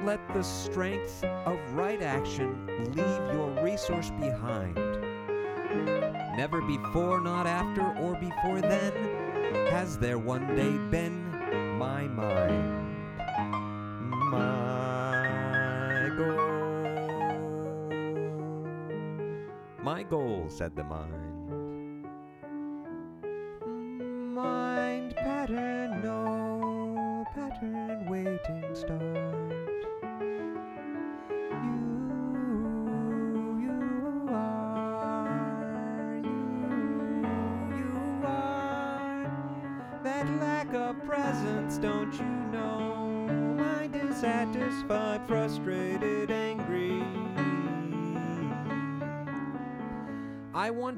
Let 0.05 0.19
the 0.33 0.43
strength 0.43 1.23
of 1.23 1.57
right 1.71 2.01
action 2.01 2.67
leave 2.93 3.33
your 3.33 3.49
resource 3.63 4.09
behind. 4.19 4.75
Never 6.35 6.61
before, 6.61 7.21
not 7.21 7.47
after, 7.47 7.81
or 7.99 8.15
before 8.15 8.59
then 8.59 8.91
has 9.71 9.97
there 9.97 10.19
one 10.19 10.55
day 10.55 10.77
been 10.91 11.31
my 11.77 12.03
mind. 12.03 13.07
My 14.29 16.09
goal. 16.17 16.63
My 19.81 20.03
goal, 20.03 20.49
said 20.49 20.75
the 20.75 20.83
mind. 20.83 21.42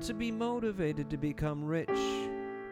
to 0.06 0.14
be 0.14 0.32
motivated 0.32 1.10
to 1.10 1.18
become 1.18 1.66
rich. 1.66 1.90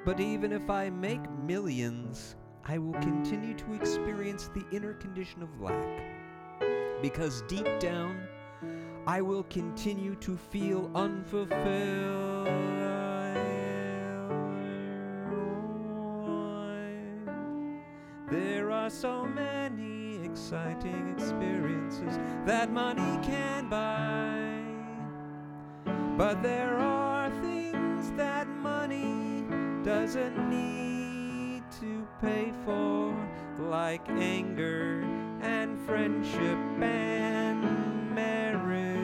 But 0.05 0.19
even 0.19 0.51
if 0.51 0.69
I 0.69 0.91
make 0.91 1.27
millions, 1.43 2.35
I 2.63 2.77
will 2.77 2.93
continue 2.93 3.55
to 3.55 3.73
experience 3.73 4.51
the 4.53 4.63
inner 4.71 4.93
condition 4.93 5.41
of 5.41 5.49
lack. 5.59 6.03
Because 7.01 7.41
deep 7.47 7.67
down, 7.79 8.27
I 9.07 9.21
will 9.21 9.43
continue 9.45 10.13
to 10.17 10.37
feel 10.37 10.91
unfulfilled. 10.93 12.92
like 34.07 34.17
anger 34.21 35.03
and 35.41 35.79
friendship 35.85 36.57
and 36.81 38.13
marriage. 38.13 38.99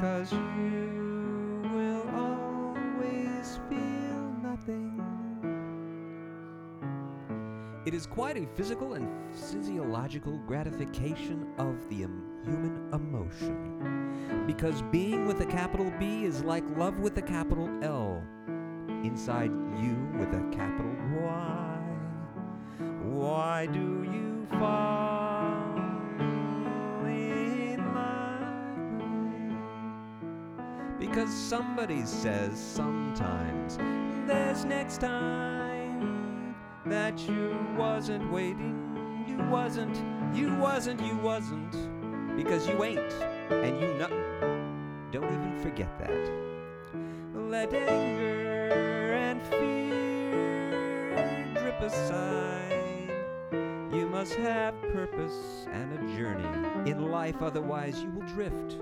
Cause 0.00 0.32
you 0.32 1.62
will 1.74 2.08
always 2.16 3.60
feel 3.68 4.34
nothing. 4.42 4.98
It 7.84 7.94
is 7.94 8.06
quite 8.06 8.36
a 8.36 8.46
physical 8.54 8.94
and 8.94 9.08
physiological 9.34 10.38
gratification 10.46 11.46
of 11.58 11.88
the 11.88 11.96
human 11.96 12.88
emotion. 12.92 14.44
Because 14.46 14.82
being 14.90 15.26
with 15.26 15.40
a 15.40 15.46
capital 15.46 15.92
B 15.98 16.24
is 16.24 16.44
like 16.44 16.64
love 16.76 17.00
with 17.00 17.16
a 17.18 17.22
capital 17.22 17.68
L, 17.82 18.22
inside 19.04 19.50
you 19.80 19.96
with 20.16 20.28
a 20.28 20.48
capital 20.56 20.94
Y. 21.24 21.71
Why 23.12 23.66
do 23.66 24.02
you 24.04 24.46
fall 24.58 25.76
in 27.06 27.78
love? 27.94 28.88
Because 30.98 31.30
somebody 31.30 32.06
says 32.06 32.58
sometimes 32.58 33.76
there's 34.26 34.64
next 34.64 35.02
time 35.02 36.54
that 36.86 37.18
you 37.28 37.54
wasn't 37.76 38.32
waiting, 38.32 39.26
you 39.28 39.36
wasn't, 39.50 39.96
you 40.34 40.56
wasn't, 40.56 41.02
you 41.02 41.16
wasn't, 41.18 41.72
because 42.34 42.66
you 42.66 42.82
ain't 42.82 43.12
and 43.50 43.78
you 43.78 43.92
nothing. 43.94 45.08
Don't 45.12 45.24
even 45.24 45.58
forget 45.62 45.98
that. 45.98 46.30
Let 47.34 47.74
anger 47.74 49.12
and 49.12 49.42
fear 49.48 49.92
drip 51.54 51.80
aside. 51.82 52.71
Must 54.22 54.34
have 54.36 54.80
purpose 54.92 55.66
and 55.72 55.92
a 55.92 56.16
journey 56.16 56.88
in 56.88 57.10
life, 57.10 57.42
otherwise, 57.42 58.00
you 58.00 58.08
will 58.10 58.24
drift. 58.28 58.78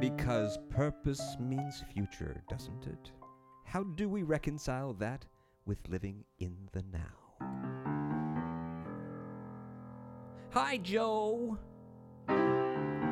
Because 0.00 0.58
purpose 0.70 1.36
means 1.38 1.84
future, 1.92 2.42
doesn't 2.48 2.86
it? 2.86 3.12
How 3.66 3.82
do 3.82 4.08
we 4.08 4.22
reconcile 4.22 4.94
that 4.94 5.26
with 5.66 5.86
living 5.86 6.24
in 6.38 6.56
the 6.72 6.82
now? 6.90 7.12
Hi, 10.52 10.78
Joe. 10.78 11.58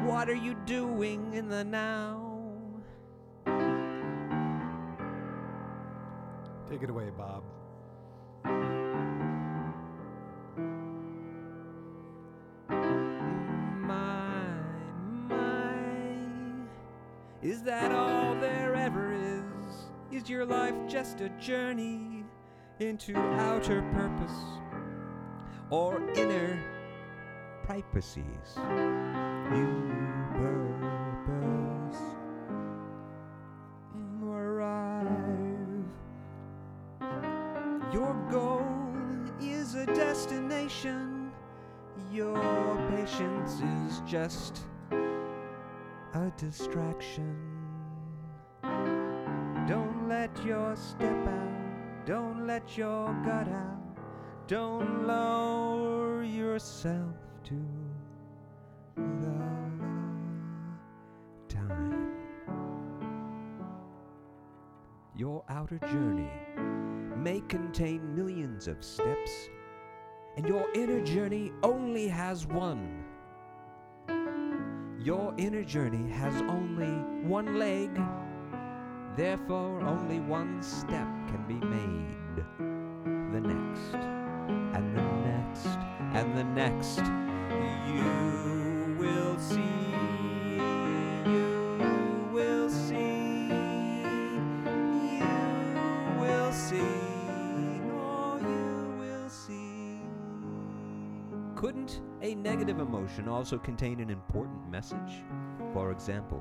What 0.06 0.30
are 0.30 0.40
you 0.42 0.54
doing 0.64 1.34
in 1.34 1.50
the 1.50 1.64
now? 1.64 2.46
Take 6.70 6.82
it 6.82 6.88
away, 6.88 7.10
Bob. 7.14 7.44
That 17.66 17.90
all 17.90 18.36
there 18.36 18.76
ever 18.76 19.12
is? 19.12 19.42
Is 20.12 20.30
your 20.30 20.46
life 20.46 20.76
just 20.86 21.20
a 21.20 21.28
journey 21.30 22.24
into 22.78 23.16
outer 23.16 23.82
purpose 23.92 24.38
or 25.70 26.00
inner 26.14 26.62
privacies? 27.64 28.24
You 29.50 29.82
purpose 31.26 32.00
arrive. 34.30 35.08
Your 37.92 38.14
goal 38.30 38.64
is 39.40 39.74
a 39.74 39.86
destination. 39.86 41.32
Your 42.12 42.36
patience 42.94 43.60
is 43.60 44.02
just 44.06 44.60
distraction. 46.36 47.36
Don't 49.66 50.08
let 50.08 50.30
your 50.44 50.76
step 50.76 51.26
out. 51.26 52.06
Don't 52.06 52.46
let 52.46 52.76
your 52.76 53.12
gut 53.24 53.48
out. 53.48 53.76
Don't 54.46 55.06
lower 55.06 56.22
yourself 56.22 57.14
to 57.44 57.54
the 58.96 59.32
time. 61.48 62.12
Your 65.16 65.42
outer 65.48 65.78
journey 65.78 66.30
may 67.16 67.40
contain 67.48 68.14
millions 68.14 68.68
of 68.68 68.84
steps, 68.84 69.48
and 70.36 70.46
your 70.46 70.70
inner 70.74 71.02
journey 71.02 71.50
only 71.62 72.06
has 72.06 72.46
one. 72.46 73.05
Your 75.06 75.32
inner 75.36 75.62
journey 75.62 76.10
has 76.10 76.34
only 76.50 76.90
one 77.28 77.60
leg, 77.60 77.90
therefore, 79.16 79.80
only 79.82 80.18
one 80.18 80.60
step 80.60 81.06
can 81.28 81.44
be 81.46 81.64
made. 81.64 82.44
The 83.32 83.40
next, 83.40 83.94
and 84.74 84.96
the 84.96 85.02
next, 85.22 85.66
and 86.12 86.36
the 86.36 86.42
next. 86.42 86.98
You 87.86 88.96
will 88.98 89.38
see, 89.38 90.15
Couldn't 101.66 102.00
a 102.22 102.32
negative 102.36 102.78
emotion 102.78 103.26
also 103.26 103.58
contain 103.58 103.98
an 103.98 104.08
important 104.08 104.70
message? 104.70 105.24
For 105.72 105.90
example, 105.90 106.40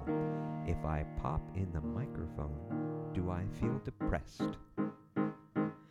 if 0.68 0.78
I 0.86 1.04
pop 1.20 1.42
in 1.56 1.72
the 1.72 1.82
microphone, 1.82 3.10
do 3.12 3.32
I 3.32 3.44
feel 3.60 3.82
depressed? 3.84 4.60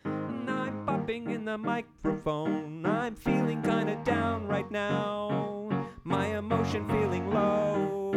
I'm 0.05 0.87
popping 0.87 1.33
in 1.33 1.45
the 1.45 1.59
microphone. 1.59 2.87
I'm 2.87 3.17
feeling 3.17 3.61
kinda 3.61 4.01
down 4.05 4.47
right 4.47 4.71
now. 4.71 5.69
My 6.05 6.27
emotion 6.39 6.89
feeling 6.89 7.29
low. 7.33 8.13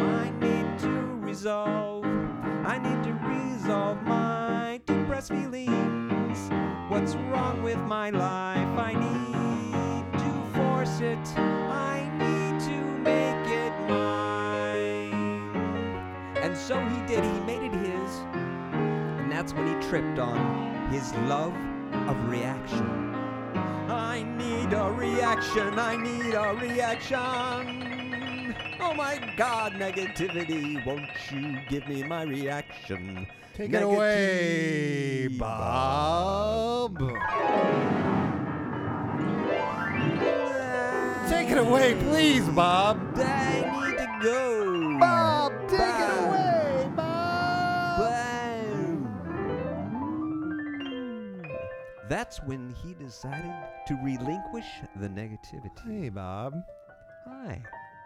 I 0.00 0.28
need 0.40 0.76
to 0.80 0.90
resolve. 1.20 2.04
I 2.66 2.78
need 2.78 3.00
to 3.04 3.12
resolve 3.12 4.02
my 4.02 4.80
depressed 4.86 5.28
feelings. 5.28 6.50
What's 6.88 7.14
wrong 7.14 7.62
with 7.62 7.78
my 7.78 8.10
life? 8.10 8.76
I 8.76 8.94
need. 8.94 9.51
I 11.36 12.08
need 12.18 12.60
to 12.60 12.76
make 13.00 13.46
it 13.46 13.72
mine. 13.88 15.56
And 16.36 16.56
so 16.56 16.78
he 16.80 17.00
did. 17.06 17.24
He 17.24 17.40
made 17.40 17.62
it 17.62 17.72
his. 17.72 18.18
And 18.32 19.30
that's 19.30 19.52
when 19.52 19.66
he 19.66 19.88
tripped 19.88 20.18
on 20.18 20.90
his 20.90 21.12
love 21.28 21.54
of 22.08 22.28
reaction. 22.28 23.14
I 23.88 24.22
need 24.22 24.72
a 24.72 24.90
reaction. 24.90 25.78
I 25.78 25.96
need 25.96 26.34
a 26.34 26.54
reaction. 26.54 27.16
Oh 28.80 28.94
my 28.94 29.18
god, 29.36 29.72
negativity. 29.74 30.84
Won't 30.84 31.08
you 31.30 31.58
give 31.68 31.86
me 31.88 32.02
my 32.02 32.22
reaction? 32.22 33.26
Take 33.54 33.72
it 33.74 33.82
away, 33.82 35.28
Bob. 35.28 36.98
Take 41.28 41.50
it 41.50 41.58
away, 41.58 41.94
please, 42.08 42.46
Bob. 42.48 42.98
I 43.16 43.88
need 43.90 43.98
to 43.98 44.18
go. 44.22 44.98
Bob, 44.98 45.52
take 45.68 45.80
it 45.80 46.24
away, 46.26 46.90
Bob. 46.96 48.00
That's 52.08 52.42
when 52.42 52.74
he 52.82 52.94
decided 52.94 53.52
to 53.86 53.94
relinquish 54.02 54.66
the 54.96 55.08
negativity. 55.08 56.02
Hey, 56.02 56.08
Bob. 56.10 56.54
Hi. 57.26 57.62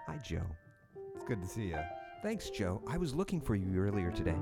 Hi, 0.07 0.19
Joe. 0.19 0.47
It's 1.15 1.25
good 1.25 1.43
to 1.43 1.49
see 1.49 1.69
you. 1.69 1.79
Thanks, 2.23 2.51
Joe. 2.51 2.81
I 2.89 2.97
was 2.99 3.15
looking 3.15 3.41
for 3.41 3.55
you 3.57 3.79
earlier 3.79 4.11
today. 4.13 4.37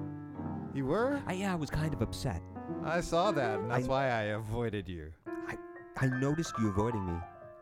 You 0.74 0.86
were? 0.86 1.20
I, 1.26 1.32
yeah, 1.34 1.52
I 1.52 1.56
was 1.56 1.70
kind 1.70 1.94
of 1.94 2.02
upset. 2.02 2.42
I 2.84 3.00
saw 3.00 3.30
that, 3.32 3.60
and 3.60 3.70
that's 3.70 3.86
I- 3.86 3.88
why 3.88 4.06
I 4.10 4.22
avoided 4.36 4.88
you. 4.88 5.10
I, 5.26 5.56
I 5.96 6.06
noticed 6.06 6.52
you 6.58 6.68
avoiding 6.68 7.06
me. 7.06 7.14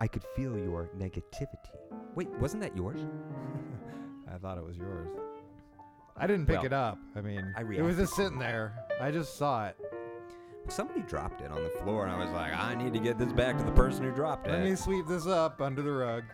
I 0.03 0.09
could 0.09 0.25
feel 0.35 0.59
your 0.59 0.91
negativity. 0.99 1.71
Wait, 2.17 2.29
wasn't 2.41 2.61
that 2.65 2.77
yours? 2.77 2.99
I 4.35 4.37
thought 4.37 4.59
it 4.59 4.65
was 4.65 4.77
yours. 4.77 5.07
I 6.17 6.27
didn't 6.27 6.47
pick 6.47 6.57
Well, 6.57 6.67
it 6.67 6.73
up. 6.73 6.99
I 7.15 7.21
mean, 7.21 7.55
I 7.57 7.61
it 7.61 7.67
was 7.69 7.77
reacted. 7.79 7.97
just 7.99 8.15
sitting 8.17 8.37
there. 8.41 8.75
I 9.01 9.13
just 9.13 9.39
saw 9.39 9.69
it. 9.69 9.77
Somebody 10.67 11.03
dropped 11.03 11.41
it 11.41 11.53
on 11.53 11.63
the 11.63 11.71
floor, 11.71 12.05
and 12.05 12.13
I 12.13 12.19
was 12.19 12.31
like, 12.33 12.53
I 12.53 12.75
need 12.75 12.93
to 12.95 12.99
get 12.99 13.17
this 13.17 13.33
back 13.33 13.57
to 13.59 13.65
the 13.65 13.71
person 13.71 14.03
who 14.03 14.11
dropped 14.11 14.49
it. 14.49 14.51
Let 14.51 14.63
it. 14.63 14.71
me 14.71 14.75
sweep 14.75 15.07
this 15.07 15.29
up 15.29 15.61
under 15.61 15.83
the 15.83 15.93
rug. 15.93 16.25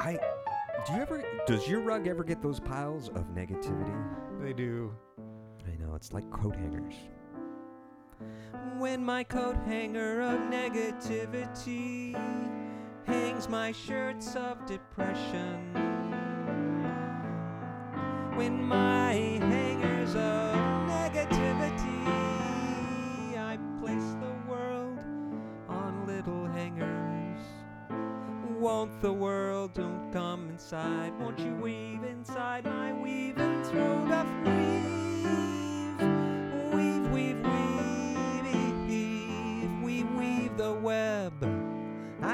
I. 0.00 0.18
Do 0.84 0.94
you 0.94 1.02
ever? 1.02 1.22
Does 1.46 1.68
your 1.68 1.82
rug 1.82 2.08
ever 2.08 2.24
get 2.24 2.42
those 2.42 2.58
piles 2.58 3.10
of 3.10 3.26
negativity? 3.32 3.94
They 4.42 4.52
do. 4.52 4.92
I 5.68 5.76
know, 5.80 5.94
it's 5.94 6.12
like 6.12 6.28
coat 6.32 6.56
hangers. 6.56 6.94
When 8.78 9.04
my 9.04 9.22
coat 9.22 9.56
hanger 9.66 10.20
of 10.20 10.40
negativity 10.50 12.16
hangs 13.06 13.48
my 13.48 13.72
shirts 13.72 14.34
of 14.36 14.64
depression, 14.66 15.72
when 18.36 18.62
my 18.62 19.12
hangers 19.12 20.14
of 20.14 20.54
negativity 20.88 22.06
I 23.36 23.58
place 23.80 24.16
the 24.20 24.34
world 24.50 24.98
on 25.68 26.06
little 26.06 26.46
hangers. 26.46 27.40
Won't 28.58 29.00
the 29.00 29.12
world 29.12 29.74
don't 29.74 30.10
come 30.12 30.48
inside? 30.50 31.12
Won't 31.18 31.38
you 31.40 31.54
weave 31.56 32.04
inside 32.04 32.64
my 32.64 32.92
weaving 32.92 33.64
throat 33.64 33.98
of 33.98 34.01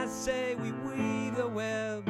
I 0.09 0.11
say 0.11 0.55
we 0.55 0.73
weave 0.73 1.37
the 1.37 1.47
web. 1.47 2.07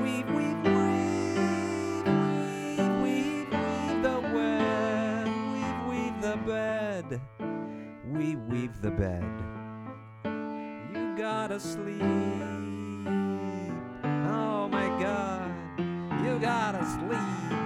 Weave, 0.00 0.30
weave, 0.30 0.62
weave, 0.62 2.06
weave, 2.06 3.02
weave, 3.02 3.50
weave 3.50 4.02
the 4.04 4.20
web. 4.32 5.26
Weave, 5.52 5.80
weave 5.88 6.20
the 6.22 6.36
bed. 6.46 7.20
We 8.06 8.36
weave 8.36 8.80
the 8.80 8.92
bed. 8.92 9.24
You 10.94 11.16
gotta 11.18 11.58
sleep. 11.58 12.00
Oh 14.30 14.68
my 14.70 14.86
god, 15.00 15.50
you 16.22 16.38
gotta 16.38 16.86
sleep. 16.86 17.58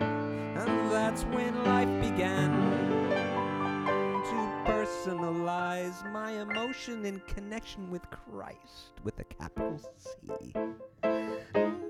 And 0.00 0.90
that's 0.90 1.22
when 1.26 1.62
life 1.62 2.00
began 2.00 2.63
my 6.12 6.30
emotion 6.30 7.04
in 7.04 7.20
connection 7.20 7.90
with 7.90 8.02
Christ 8.10 9.00
with 9.04 9.18
a 9.20 9.24
capital 9.24 9.80
C. 9.98 10.52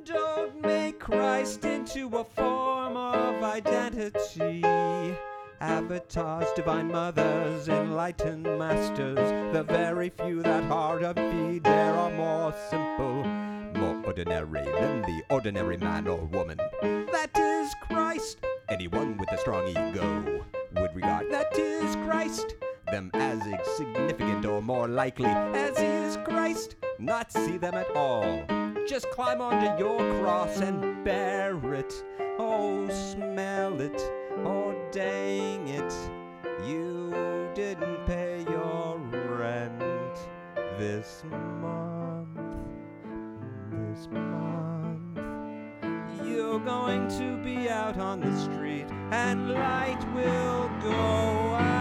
Don't 0.05 0.61
make 0.61 1.01
Christ 1.01 1.65
into 1.65 2.09
a 2.17 2.25
form 2.25 2.97
of 2.97 3.43
identity. 3.43 4.63
Avatars, 5.61 6.47
divine 6.55 6.89
mothers, 6.89 7.69
enlightened 7.69 8.43
masters, 8.43 9.55
the 9.55 9.63
very 9.63 10.11
few 10.11 10.43
that 10.43 10.65
hard 10.65 11.03
of 11.03 11.17
feed, 11.17 11.65
there 11.65 11.95
are 11.95 12.11
more 12.11 12.53
simple, 12.69 13.25
more 13.81 14.05
ordinary 14.05 14.65
than 14.65 15.01
the 15.03 15.23
ordinary 15.31 15.79
man 15.79 16.07
or 16.07 16.19
woman. 16.27 16.59
That 16.83 17.31
is 17.39 17.75
Christ. 17.81 18.41
Anyone 18.69 19.17
with 19.17 19.33
a 19.33 19.39
strong 19.39 19.69
ego 19.69 20.45
would 20.75 20.95
regard 20.95 21.31
that 21.31 21.57
is 21.57 21.97
Christ. 21.97 22.57
Them 22.95 23.11
as 23.15 23.45
insignificant 23.45 24.47
or 24.47 24.63
more 24.63 24.87
likely 24.87 25.29
as 25.29 25.77
is 25.81 26.17
Christ. 26.19 26.77
Not 27.01 27.33
see 27.33 27.57
them 27.59 27.75
at 27.75 27.91
all. 27.97 28.45
Just 28.87 29.11
climb 29.11 29.41
onto 29.41 29.67
your 29.83 29.99
cross 30.21 30.61
and 30.61 31.05
bear 31.05 31.59
it. 31.75 31.93
Oh, 32.39 32.89
smell 32.89 33.81
it. 33.81 34.01
Oh, 34.45 34.77
dang 34.93 35.67
it. 35.67 35.93
You 36.65 37.51
didn't 37.53 38.07
pay 38.07 38.47
your 38.49 38.99
rent 38.99 39.81
this 40.79 41.25
month. 41.25 42.29
This 43.73 44.07
month. 44.07 45.19
You're 46.25 46.61
going 46.61 47.09
to 47.19 47.43
be 47.43 47.69
out 47.69 47.99
on 47.99 48.21
the 48.21 48.33
street, 48.39 48.87
and 49.11 49.51
light 49.51 49.99
will 50.15 50.71
go 50.81 50.93
out 50.93 51.74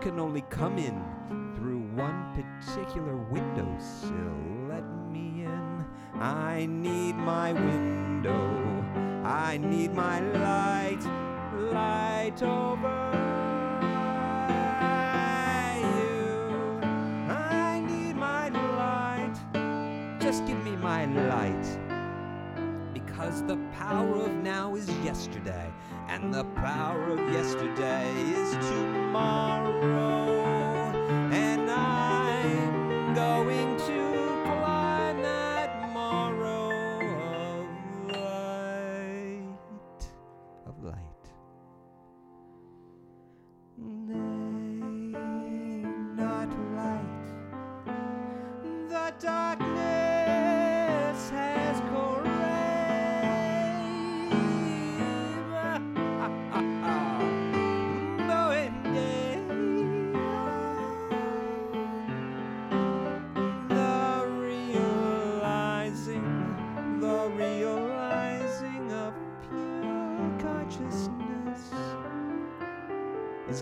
can 0.00 0.18
only 0.18 0.40
come 0.48 0.78
in 0.78 0.98
through 1.54 1.80
one 1.94 2.32
particular 2.34 3.16
windowsill. 3.16 4.34
Let 4.66 4.84
me 5.12 5.44
in. 5.44 5.84
I 6.14 6.66
need 6.66 7.16
my 7.16 7.52
window. 7.52 8.82
I 9.24 9.58
need 9.58 9.92
my 9.92 10.20
light. 10.20 11.04
Light 11.70 12.42
over 12.42 13.39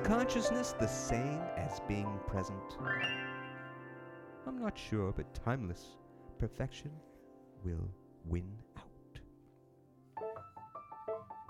consciousness 0.08 0.74
the 0.80 0.88
same 0.88 1.38
as 1.58 1.80
being 1.86 2.18
present? 2.26 2.78
I'm 4.46 4.58
not 4.58 4.78
sure, 4.78 5.12
but 5.12 5.34
timeless 5.34 5.98
perfection 6.38 6.90
will 7.62 7.90
win 8.24 8.50
out. 8.78 8.84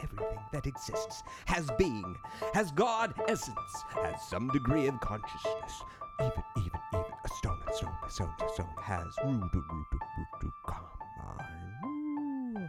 Everything 0.03 0.41
that 0.53 0.67
exists 0.67 1.23
has 1.47 1.71
being, 1.79 2.17
has 2.53 2.73
God 2.73 3.15
essence, 3.29 3.85
has 3.91 4.21
some 4.29 4.49
degree 4.49 4.89
of 4.89 4.99
consciousness. 5.01 5.83
Even, 6.21 6.33
even, 6.57 6.81
even 6.95 7.05
a 7.25 7.29
stone, 7.29 7.61
a 7.69 7.73
stone, 7.73 7.95
a 8.05 8.11
stone, 8.11 8.35
a 8.45 8.53
stone 8.55 8.75
has 8.83 9.07
roo 9.25 9.39
doo 9.53 9.65
roo 9.71 9.85
doo 9.93 9.99
roo 10.19 10.25
doo 10.41 10.53
come 10.67 10.85
on. 11.29 12.69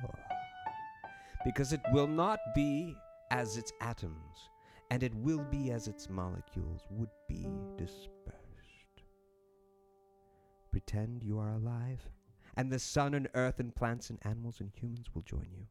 Because 1.43 1.73
it 1.73 1.81
will 1.91 2.05
not 2.07 2.37
be 2.53 2.95
as 3.31 3.57
its 3.57 3.71
atoms, 3.81 4.49
and 4.91 5.03
it 5.03 5.13
will 5.15 5.45
be 5.51 5.71
as 5.71 5.87
its 5.87 6.09
molecules 6.09 6.81
would 6.89 7.09
be 7.27 7.47
dispersed. 7.77 8.09
Pretend 10.71 11.23
you 11.23 11.39
are 11.39 11.53
alive, 11.53 12.09
and 12.57 12.71
the 12.71 12.79
sun 12.79 13.13
and 13.13 13.27
earth 13.35 13.59
and 13.59 13.75
plants 13.75 14.09
and 14.09 14.19
animals 14.23 14.59
and 14.59 14.71
humans 14.73 15.07
will 15.13 15.21
join 15.21 15.47
you. 15.51 15.67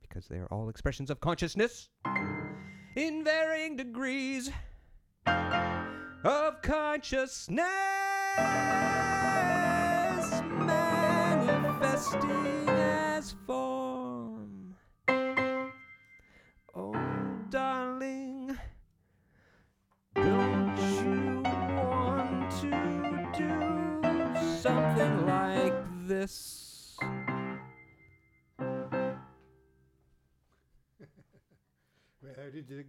Because 0.00 0.28
they 0.28 0.38
are 0.38 0.46
all 0.46 0.68
expressions 0.68 1.10
of 1.10 1.20
consciousness 1.20 1.88
in 2.96 3.22
varying 3.22 3.76
degrees 3.76 4.50
of 5.26 6.62
consciousness 6.62 7.66
manifesting 10.58 12.55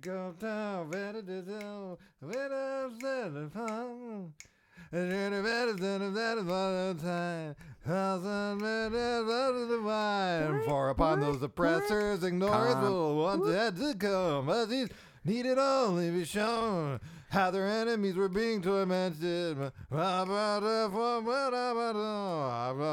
go 0.01 0.33
down? 0.39 0.89
Where 0.89 1.13
did 1.13 1.27
you 1.27 1.41
go? 1.41 1.97
Where 2.19 2.49
does 2.49 2.97
that 2.99 3.49
come? 3.53 4.33
And 4.91 5.11
then 5.11 5.43
better 5.43 5.73
than 5.73 6.13
that 6.13 6.99
time. 7.01 7.55
Thousand 7.85 8.61
minutes 8.61 9.31
of 9.31 9.69
the 9.69 9.81
wine. 9.83 10.61
For 10.65 10.89
upon 10.89 11.19
those 11.19 11.41
oppressors, 11.41 12.23
ignorance 12.23 12.81
will 12.81 13.15
once 13.17 13.49
had 13.49 13.75
to 13.77 13.95
come. 13.95 14.45
but 14.45 14.65
these 14.65 14.89
needed 15.25 15.57
only 15.57 16.11
be 16.11 16.25
shown 16.25 16.99
how 17.37 17.51
their 17.51 17.67
enemies 17.67 18.15
were 18.15 18.27
being 18.27 18.63
tormented. 18.63 19.71
I'm 19.91 20.27
about 20.27 20.59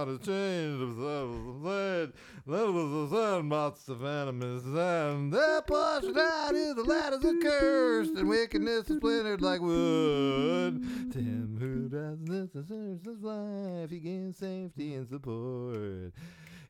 to 0.05 0.19
change 0.19 0.83
of 0.83 0.97
the 0.97 2.13
Levels 2.45 3.11
of 3.11 3.19
sun, 3.19 3.49
moths 3.49 3.89
of 3.89 4.05
enemies, 4.05 4.67
and 4.67 5.35
out 5.35 6.55
is 6.55 6.75
the 6.75 6.85
ladders 6.85 7.25
of 7.25 7.41
cursed, 7.41 8.17
and 8.17 8.29
wickedness 8.29 8.91
is 8.91 8.99
splintered 8.99 9.41
like 9.41 9.63
wood. 9.63 10.83
To 11.13 11.19
him 11.19 11.57
who 11.59 11.89
does 11.89 12.19
this 12.27 12.51
deserves 12.51 13.07
his 13.07 13.23
life, 13.23 13.89
he 13.89 13.99
gains 13.99 14.37
safety 14.37 14.93
and 14.93 15.09
support. 15.09 16.13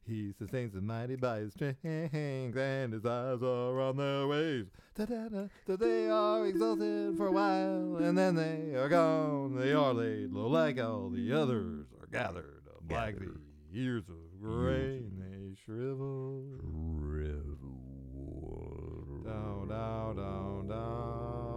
He 0.06 0.34
sustains 0.38 0.74
the 0.74 0.82
mighty 0.82 1.16
by 1.16 1.38
his 1.38 1.54
strength, 1.54 1.78
and 1.82 2.92
his 2.92 3.06
eyes 3.06 3.42
are 3.42 3.80
on 3.80 3.96
their 3.96 4.26
ways. 4.26 4.66
Da-da-da, 4.94 5.48
that 5.66 5.80
they 5.80 6.10
are 6.10 6.46
exalted 6.46 7.16
for 7.16 7.28
a 7.28 7.32
while, 7.32 7.96
and 7.96 8.16
then 8.16 8.34
they 8.34 8.74
are 8.76 8.88
gone. 8.88 9.56
They 9.56 9.72
are 9.72 9.94
laid 9.94 10.30
low 10.32 10.48
like 10.48 10.78
all 10.78 11.08
the 11.08 11.32
others 11.32 11.86
are 12.00 12.06
gathered 12.06 12.62
like 12.90 13.18
the 13.18 13.34
ears 13.72 14.04
of 14.08 14.40
grain. 14.40 15.10
They 15.18 15.54
shrivel. 15.64 16.42
Down, 19.24 19.68
down, 19.68 20.16
down, 20.16 20.68
down. 20.68 21.53